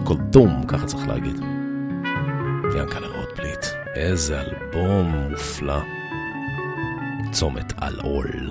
כולתום, 0.04 0.62
ככה 0.68 0.86
צריך 0.86 1.08
להגיד. 1.08 1.40
ינקלה 2.76 3.06
רוטבליט, 3.06 3.66
איזה 3.94 4.40
אלבום 4.40 5.14
מופלא. 5.30 5.80
צומת 7.32 7.72
על 7.76 8.00
עול. 8.00 8.50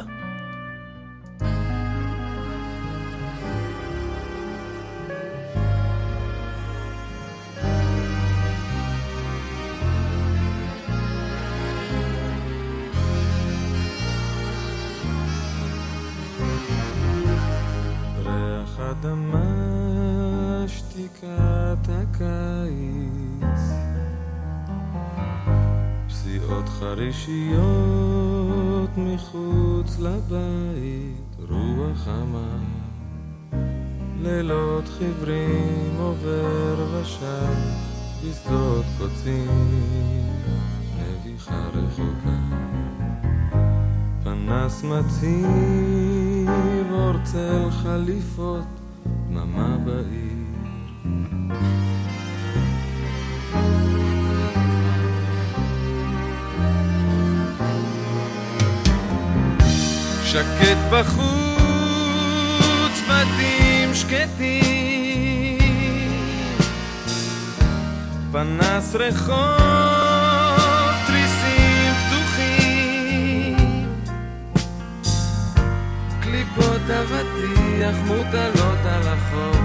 קליפות 76.87 77.11
אבטיח 77.11 77.95
מוטלות 78.05 78.85
על 78.85 79.07
החוף, 79.07 79.57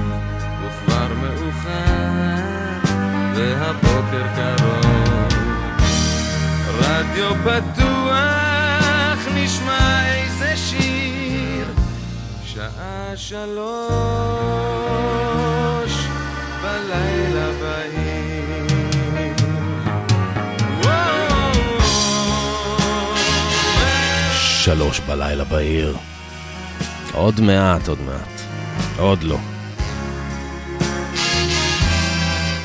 וכבר 0.63 1.09
מאוחר, 1.15 2.79
והבוקר 3.35 4.27
קרוב. 4.37 5.29
רדיו 6.79 7.35
פתוח, 7.45 9.21
נשמע 9.35 10.15
איזה 10.15 10.57
שיר, 10.57 11.67
שעה 12.45 13.13
שלוש 13.17 13.53
בלילה 16.63 17.49
בהיר. 17.61 18.21
שלוש 24.63 25.01
בלילה 25.01 25.45
בעיר. 25.45 25.97
עוד 27.21 27.41
מעט, 27.41 27.89
עוד 27.89 27.99
מעט. 28.01 28.41
עוד 28.99 29.23
לא. 29.23 29.39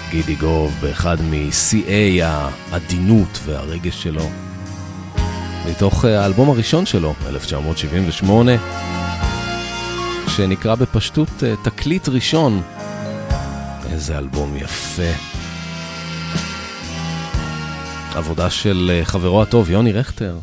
גידי 0.10 0.36
גוב 0.36 0.74
באחד 0.82 1.18
משיאי 1.22 2.20
העדינות 2.24 3.40
והרגש 3.46 4.04
שלו. 4.04 4.30
מתוך 5.70 6.06
אה, 6.06 6.22
האלבום 6.22 6.50
הראשון 6.50 6.86
שלו, 6.86 7.14
1978, 7.28 8.52
שנקרא 10.28 10.76
בפשטות 10.76 11.44
אה, 11.44 11.54
תקליט 11.64 12.10
ראשון. 12.10 12.62
איזה 13.92 14.18
אלבום 14.18 14.58
יפה. 14.58 15.12
עבודה 18.16 18.50
של 18.50 18.92
אה, 18.94 19.06
חברו 19.06 19.42
הטוב, 19.42 19.70
יוני 19.70 19.92
רכטר. 19.92 20.38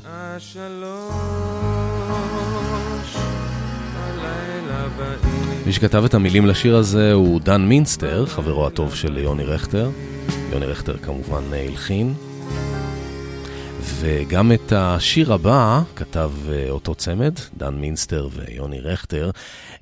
מי 5.66 5.72
שכתב 5.72 6.04
את 6.04 6.14
המילים 6.14 6.46
לשיר 6.46 6.76
הזה 6.76 7.12
הוא 7.12 7.40
דן 7.40 7.62
מינסטר, 7.62 8.26
חברו 8.26 8.66
הטוב 8.66 8.94
של 8.94 9.18
יוני 9.18 9.44
רכטר. 9.44 9.90
יוני 10.52 10.66
רכטר 10.66 10.96
כמובן 10.96 11.42
הלחין. 11.52 12.14
וגם 13.80 14.52
את 14.52 14.72
השיר 14.72 15.32
הבא 15.32 15.82
כתב 15.96 16.30
אה, 16.52 16.70
אותו 16.70 16.94
צמד, 16.94 17.34
דן 17.56 17.74
מינסטר 17.74 18.28
ויוני 18.32 18.80
רכטר. 18.80 19.30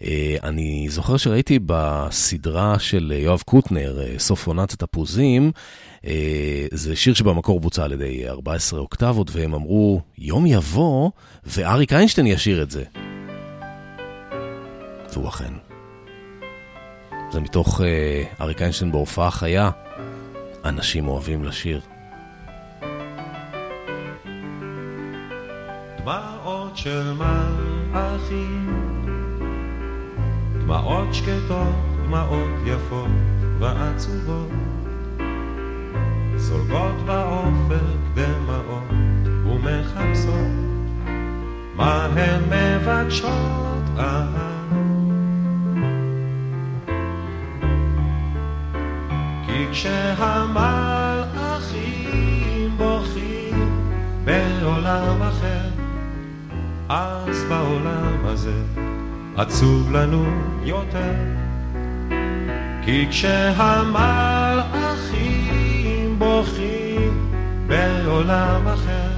אה, 0.03 0.37
אני 0.43 0.87
זוכר 0.91 1.17
שראיתי 1.17 1.59
בסדרה 1.67 2.79
של 2.79 3.13
יואב 3.17 3.43
קוטנר, 3.47 4.01
אה, 4.01 4.19
סוף 4.19 4.47
עונת 4.47 4.73
התפוזים, 4.73 5.53
זה 6.73 6.97
שיר 6.97 7.15
שבמקור 7.15 7.61
בוצע 7.61 7.85
על 7.85 7.93
ידי 7.93 8.29
14 8.29 8.81
אוקטבות, 8.81 9.31
והם 9.33 9.55
אמרו, 9.55 10.01
יום 10.19 10.47
יבוא 10.47 11.11
ואריק 11.47 11.93
איינשטיין 11.93 12.27
ישיר 12.27 12.63
את 12.63 12.71
זה. 12.71 12.85
והוא 15.13 15.29
אכן. 15.29 15.70
זה 17.31 17.41
מתוך 17.41 17.81
אריק 18.41 18.63
איינשטיין 18.63 18.93
בהופעה 18.93 19.31
חיה, 19.31 19.71
אנשים 20.65 21.09
אוהבים 21.09 21.45
לשיר. 21.45 21.81
דמעות 25.99 26.77
של 26.77 27.13
מלאכים, 27.13 28.95
דמעות 30.61 31.15
שקטות, 31.15 31.75
דמעות 32.05 32.51
יפות 32.67 33.11
ועצובות, 33.59 34.51
זולגות 36.37 37.07
באופק 37.07 37.81
דמעות 38.15 39.27
ומחפשות 39.47 40.51
מה 41.77 42.05
הן 42.05 42.43
מבקשות 42.45 43.99
אהב. 43.99 44.50
כי 49.61 49.67
כשהמלאכים 49.73 50.71
בוכים 52.77 53.83
בעולם 54.25 55.23
אחר 55.23 55.69
אז 56.89 57.45
בעולם 57.49 58.19
הזה 58.25 58.63
עצוב 59.37 59.93
לנו 59.93 60.25
יותר. 60.63 61.15
כי 62.83 63.07
כשהמלאכים 63.11 63.89
בוכים 66.19 67.33
בעולם 67.67 68.69
אחר, 68.69 69.11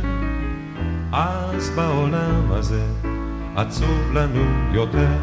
אז 1.12 1.70
בעולם 1.76 2.53
הזה 2.53 2.84
עצוב 3.57 4.12
לנו 4.12 4.45
יותר. 4.72 5.18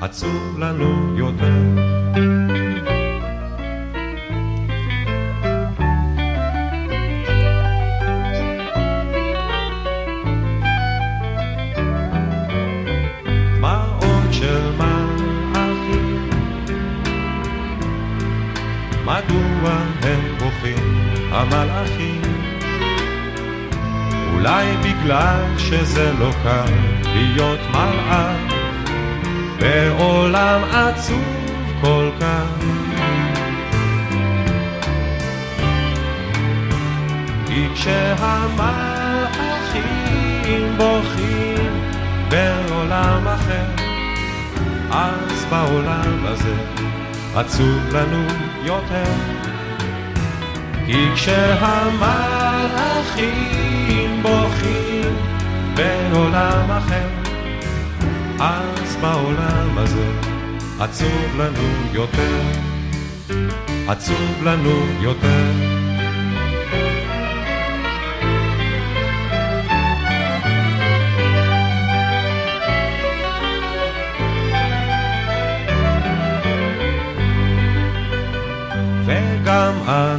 עצוב 0.00 0.58
לנו 0.58 1.18
יותר. 1.18 2.31
בגלל 25.02 25.58
שזה 25.58 26.12
לא 26.18 26.30
קל 26.42 26.72
להיות 27.04 27.60
מלאך 27.70 28.36
בעולם 29.58 30.60
עצוב 30.64 31.24
כל 31.80 32.10
כך. 32.20 32.46
כי 37.46 37.68
כשהמלאכים 37.74 39.08
בוכים 40.76 41.80
בעולם 42.28 43.28
אחר, 43.28 43.66
אז 44.90 45.46
בעולם 45.50 46.24
הזה 46.24 46.54
עצוב 47.34 47.80
לנו 47.92 48.26
יותר. 48.64 49.12
כי 50.86 51.08
כשהמלאכים 51.14 52.62
בוכים 54.22 55.14
בעולם 55.76 56.70
אחר, 56.70 57.08
אז 58.40 58.96
בעולם 59.00 59.78
הזה 59.78 60.10
עצוב 60.80 61.36
לנו 61.38 61.92
יותר. 61.92 62.40
עצוב 63.88 64.42
לנו 64.44 64.86
יותר. 65.00 65.82
גם 79.44 79.72
אנחנו 79.88 80.11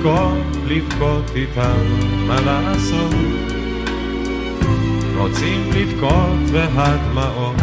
לבכות, 0.00 0.56
לבכות 0.66 1.30
איתם, 1.34 1.84
מה 2.26 2.40
לעשות? 2.40 3.14
רוצים 5.16 5.70
לבכות 5.74 6.38
והדמעות 6.52 7.54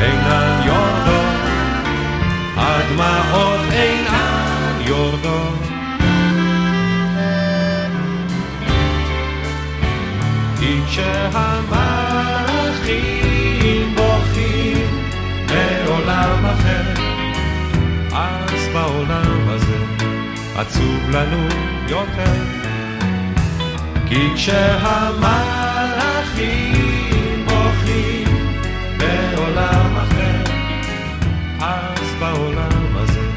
אינן 0.00 0.62
יורדות, 0.66 1.34
הדמעות 2.56 3.60
אינן 3.72 4.80
יורדות. 4.86 5.58
כי 10.60 10.80
כשהמלאכים 10.86 11.54
בוכים 13.96 14.86
בעולם 15.46 16.46
אחר, 16.46 16.92
אז 18.12 18.68
בעולם 18.72 19.48
הזה 19.48 19.78
עצוב 20.56 21.10
לנו 21.10 21.73
יותר. 21.94 22.34
כי 24.08 24.20
כשהמלאכים 24.34 25.36
בוכים 27.46 28.28
בעולם 28.98 29.96
אחר, 29.96 30.42
אז 31.60 32.14
בעולם 32.20 32.96
הזה 32.96 33.30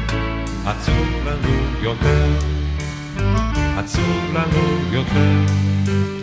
עצוב 0.66 1.08
לנו 1.26 1.82
יותר. 1.82 2.26
עצוב 3.76 4.34
לנו 4.34 4.80
יותר. 4.92 5.44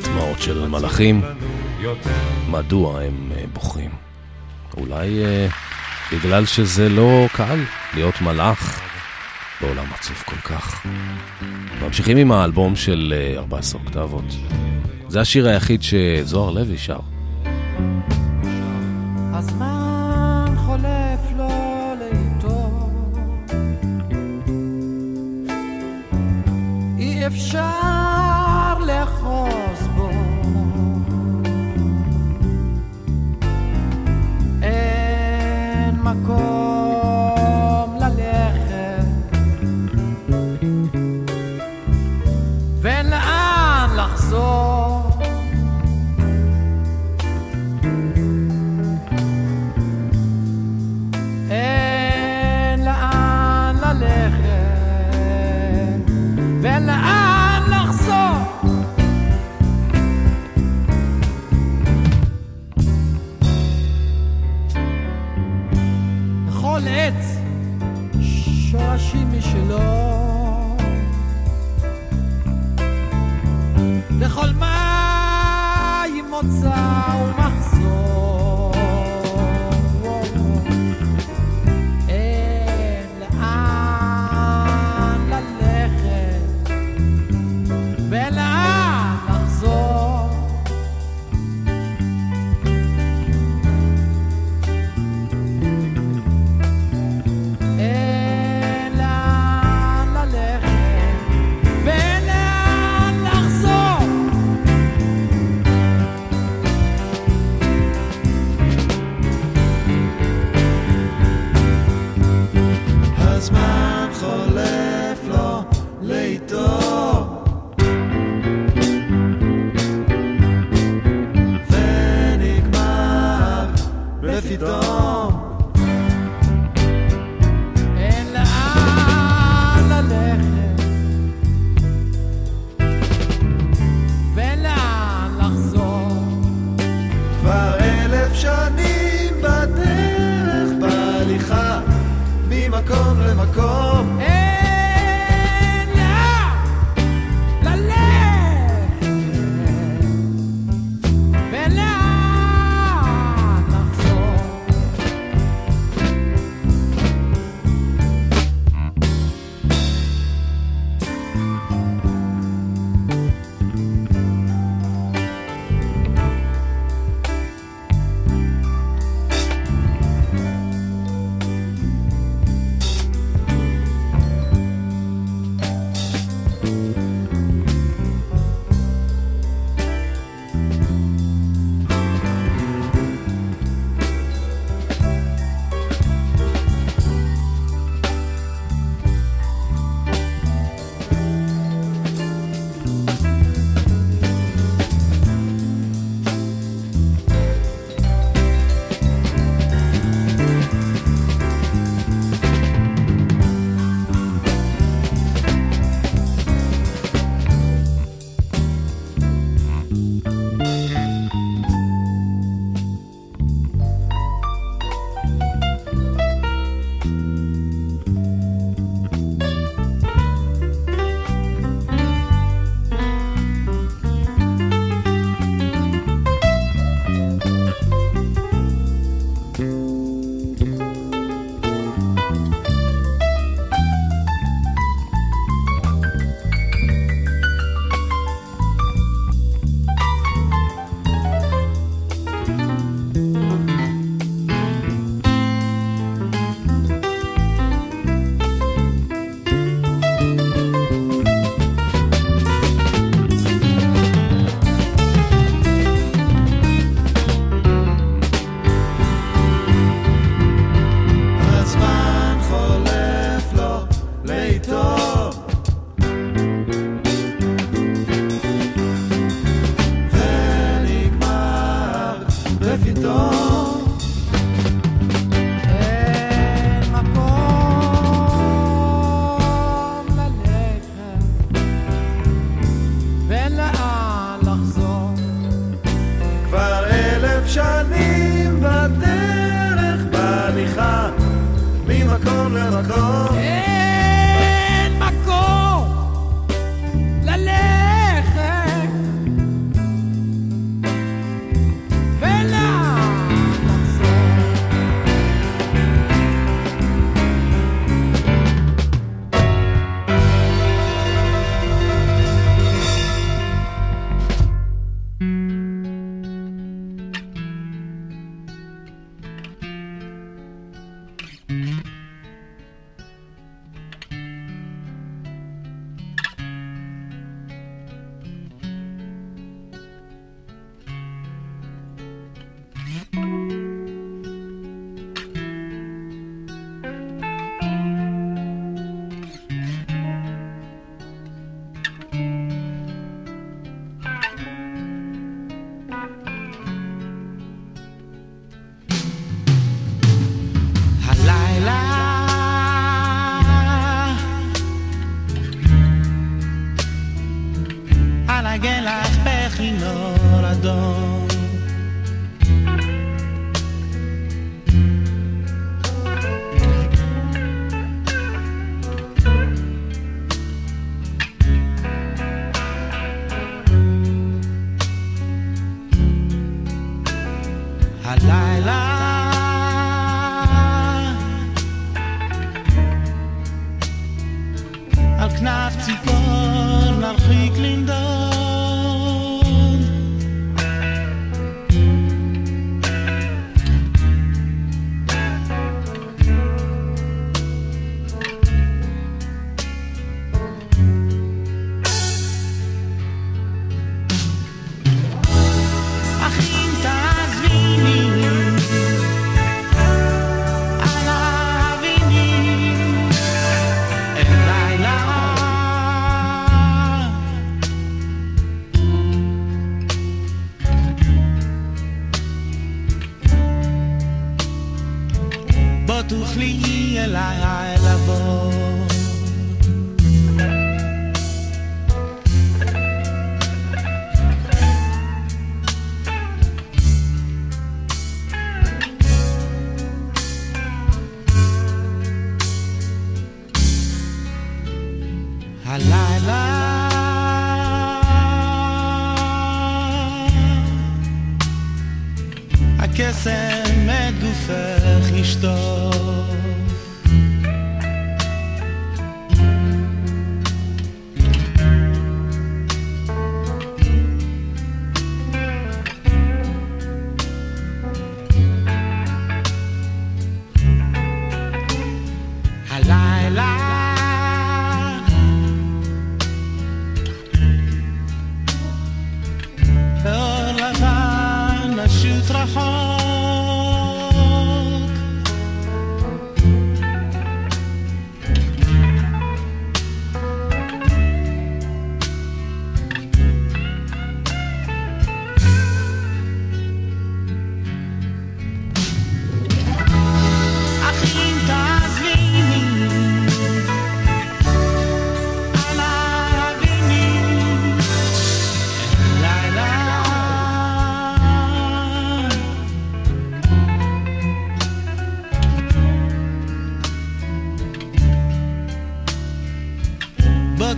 דמעות 0.03 0.41
של 0.41 0.67
מלאכים, 0.67 1.21
מדוע 2.49 3.01
הם 3.01 3.31
אה, 3.35 3.43
בוכים? 3.53 3.91
אולי... 4.77 5.23
Uh... 5.23 5.51
בגלל 6.11 6.45
שזה 6.45 6.89
לא 6.89 7.27
קל 7.33 7.59
להיות 7.93 8.21
מלאך 8.21 8.81
בעולם 9.61 9.85
עצוב 9.93 10.23
כל 10.25 10.35
כך. 10.35 10.85
ממשיכים 11.85 12.17
עם 12.17 12.31
האלבום 12.31 12.75
של 12.75 13.13
14 13.37 13.79
אה, 13.79 13.85
אוקטבות. 13.85 14.23
זה 15.07 15.21
השיר 15.21 15.47
היחיד 15.47 15.83
שזוהר 15.83 16.51
לוי 16.51 16.77
שר. 16.77 16.99
הזמן 19.33 20.53
חולף 20.57 21.19
לו 21.37 21.49
לאיתו 21.99 22.89
אי 26.97 27.27
אפשר 27.27 27.84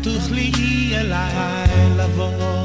תוכלי 0.07 0.53
אליי 0.97 1.91
לבוא 1.97 2.56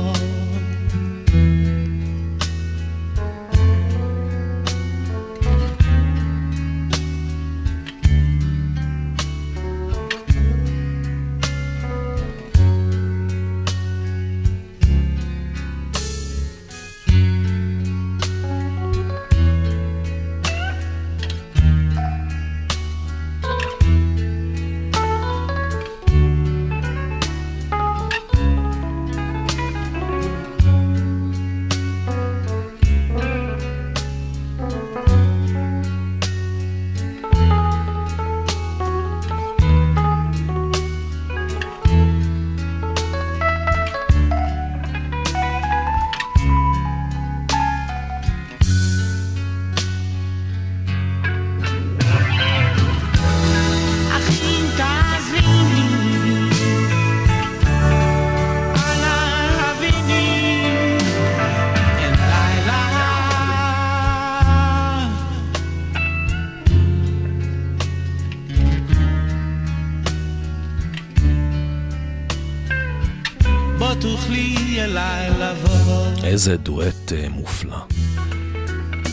איזה 76.32 76.56
דואט 76.56 77.12
אה, 77.12 77.28
מופלא. 77.28 77.76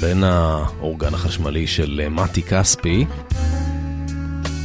בין 0.01 0.23
האורגן 0.23 1.13
החשמלי 1.13 1.67
של 1.67 2.01
אה, 2.03 2.09
מתי 2.09 2.43
כספי 2.43 3.05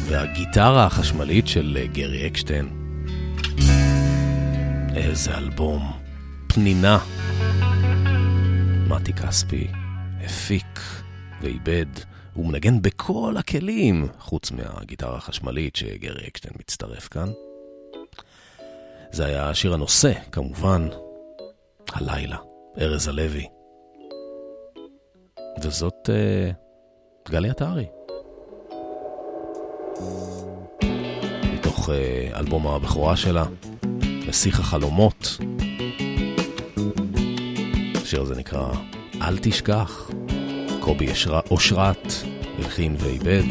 והגיטרה 0.09 0.87
החשמלית 0.87 1.49
של 1.49 1.79
אה, 1.81 1.87
גרי 1.87 2.27
אקשטיין. 2.27 2.69
איזה 4.97 5.39
אלבום. 5.39 5.93
פנינה. 6.47 6.99
מתי 8.89 9.13
כספי 9.13 9.67
הפיק 10.25 10.81
ואיבד. 11.43 11.87
הוא 12.33 12.47
מנגן 12.47 12.83
בכל 12.83 13.35
הכלים, 13.39 14.09
חוץ 14.19 14.51
מהגיטרה 14.51 15.17
החשמלית 15.17 15.77
שגרי 15.77 16.27
אקשטיין 16.27 16.55
מצטרף 16.61 17.09
כאן. 17.09 17.29
זה 19.13 19.25
היה 19.25 19.49
השיר 19.49 19.75
הנושא, 19.75 20.13
כמובן, 20.33 20.89
הלילה, 21.93 22.37
ארז 22.81 23.09
הלוי. 23.09 23.47
וזאת 25.63 26.09
uh, 26.09 27.31
גלי 27.31 27.51
עטרי. 27.51 27.87
מתוך 31.55 31.89
uh, 31.89 31.93
אלבום 32.39 32.67
הבכורה 32.67 33.17
שלה, 33.17 33.45
נסיך 34.29 34.61
החלומות. 34.61 35.39
השיר 38.03 38.23
הזה 38.23 38.35
נקרא 38.35 38.73
אל 39.23 39.39
תשכח. 39.39 40.11
קובי 40.81 41.07
אושרת 41.51 42.13
הלחין 42.59 42.97
ואיבד. 42.99 43.43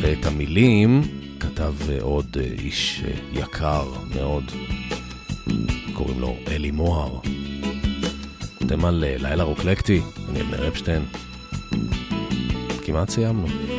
ואת 0.00 0.26
המילים 0.26 1.02
כתב 1.40 1.74
אה, 1.90 1.98
עוד 2.00 2.36
אה, 2.40 2.44
איש 2.44 3.04
אה, 3.04 3.12
יקר 3.32 3.84
מאוד, 4.14 4.44
קוראים 5.96 6.20
לו 6.20 6.36
אלי 6.48 6.70
מוהר. 6.70 7.18
אתם 8.66 8.84
על 8.84 9.04
אה, 9.04 9.16
לילה 9.18 9.44
רוקלקטי, 9.44 10.00
אני 10.28 10.40
אבנר 10.40 10.68
אפשטיין. 10.68 11.02
כמעט 12.84 13.08
סיימנו. 13.08 13.75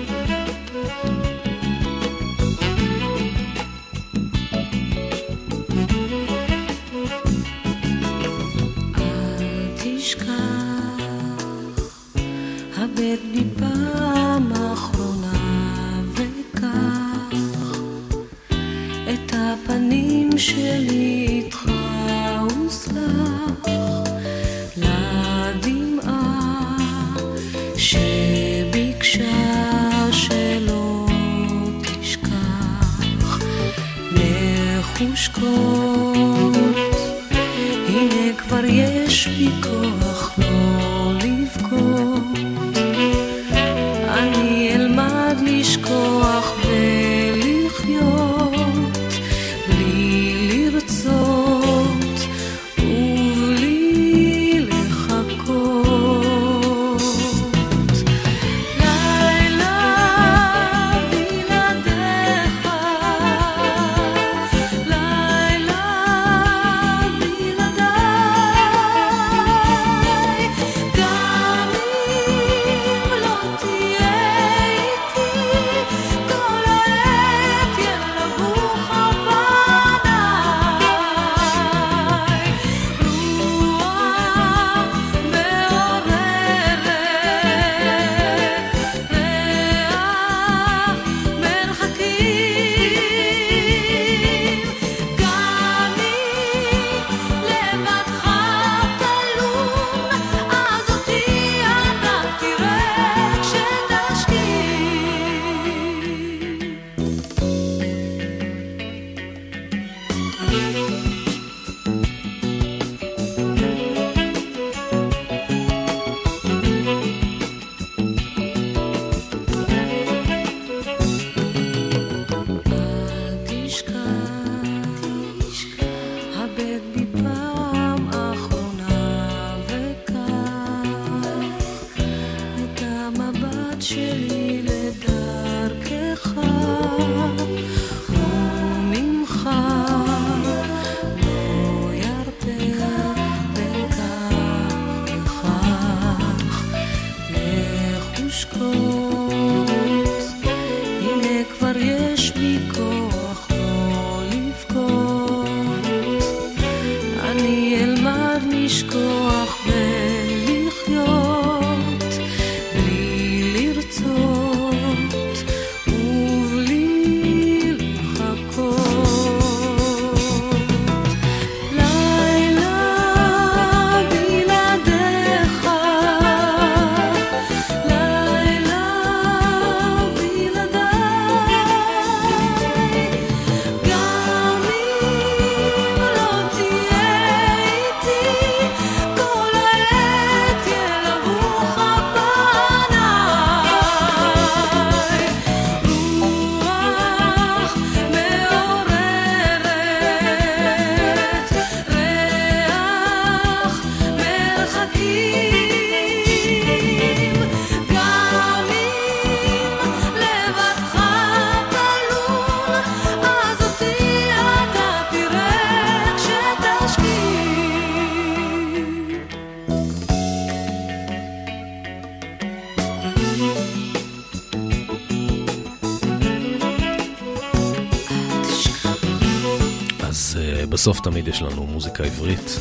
בסוף 230.88 231.00
תמיד 231.00 231.28
יש 231.28 231.42
לנו 231.42 231.66
מוזיקה 231.66 232.04
עברית. 232.04 232.60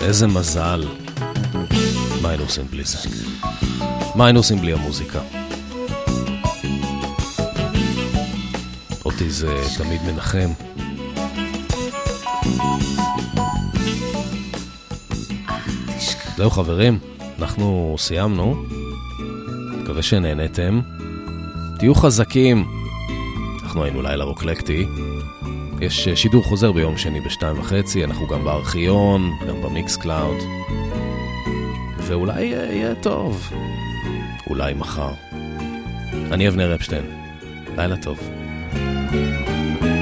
איזה 0.00 0.26
מזל. 0.26 0.84
מה 2.22 2.28
היינו 2.28 2.44
עושים 2.44 2.64
בלי 2.70 2.84
זה? 2.84 2.98
מה 4.14 4.26
היינו 4.26 4.40
עושים 4.40 4.58
בלי 4.58 4.72
המוזיקה? 4.72 5.20
אותי 9.04 9.30
זה 9.30 9.54
תמיד 9.78 10.00
מנחם. 10.02 10.50
זהו 16.36 16.50
חברים, 16.50 16.98
אנחנו 17.38 17.96
סיימנו. 17.98 18.64
מקווה 19.82 20.02
שנהנתם. 20.02 20.80
תהיו 21.78 21.94
חזקים. 21.94 22.68
אנחנו 23.62 23.84
היינו 23.84 24.02
לילה 24.02 24.24
רוקלקטי. 24.24 24.86
יש 25.80 26.08
אה, 26.08 26.16
שידור 26.16 26.44
חוזר 26.44 26.72
ביום 26.72 26.96
שני 26.96 27.20
בשתיים 27.20 27.58
וחצי, 27.58 28.04
אנחנו 28.04 28.26
גם 28.26 28.44
בארכיון, 28.44 29.30
גם 29.48 29.62
ב 29.62 29.96
Mixcloud. 29.96 30.36
ואולי 31.98 32.54
אה, 32.54 32.72
יהיה 32.72 32.94
טוב. 32.94 33.50
אולי 34.46 34.74
מחר. 34.74 35.12
אני 36.32 36.48
אבנר 36.48 36.74
אפשטיין. 36.74 37.04
לילה 37.76 37.96
טוב. 37.96 38.18
thank 39.10 39.82
you 39.82 39.97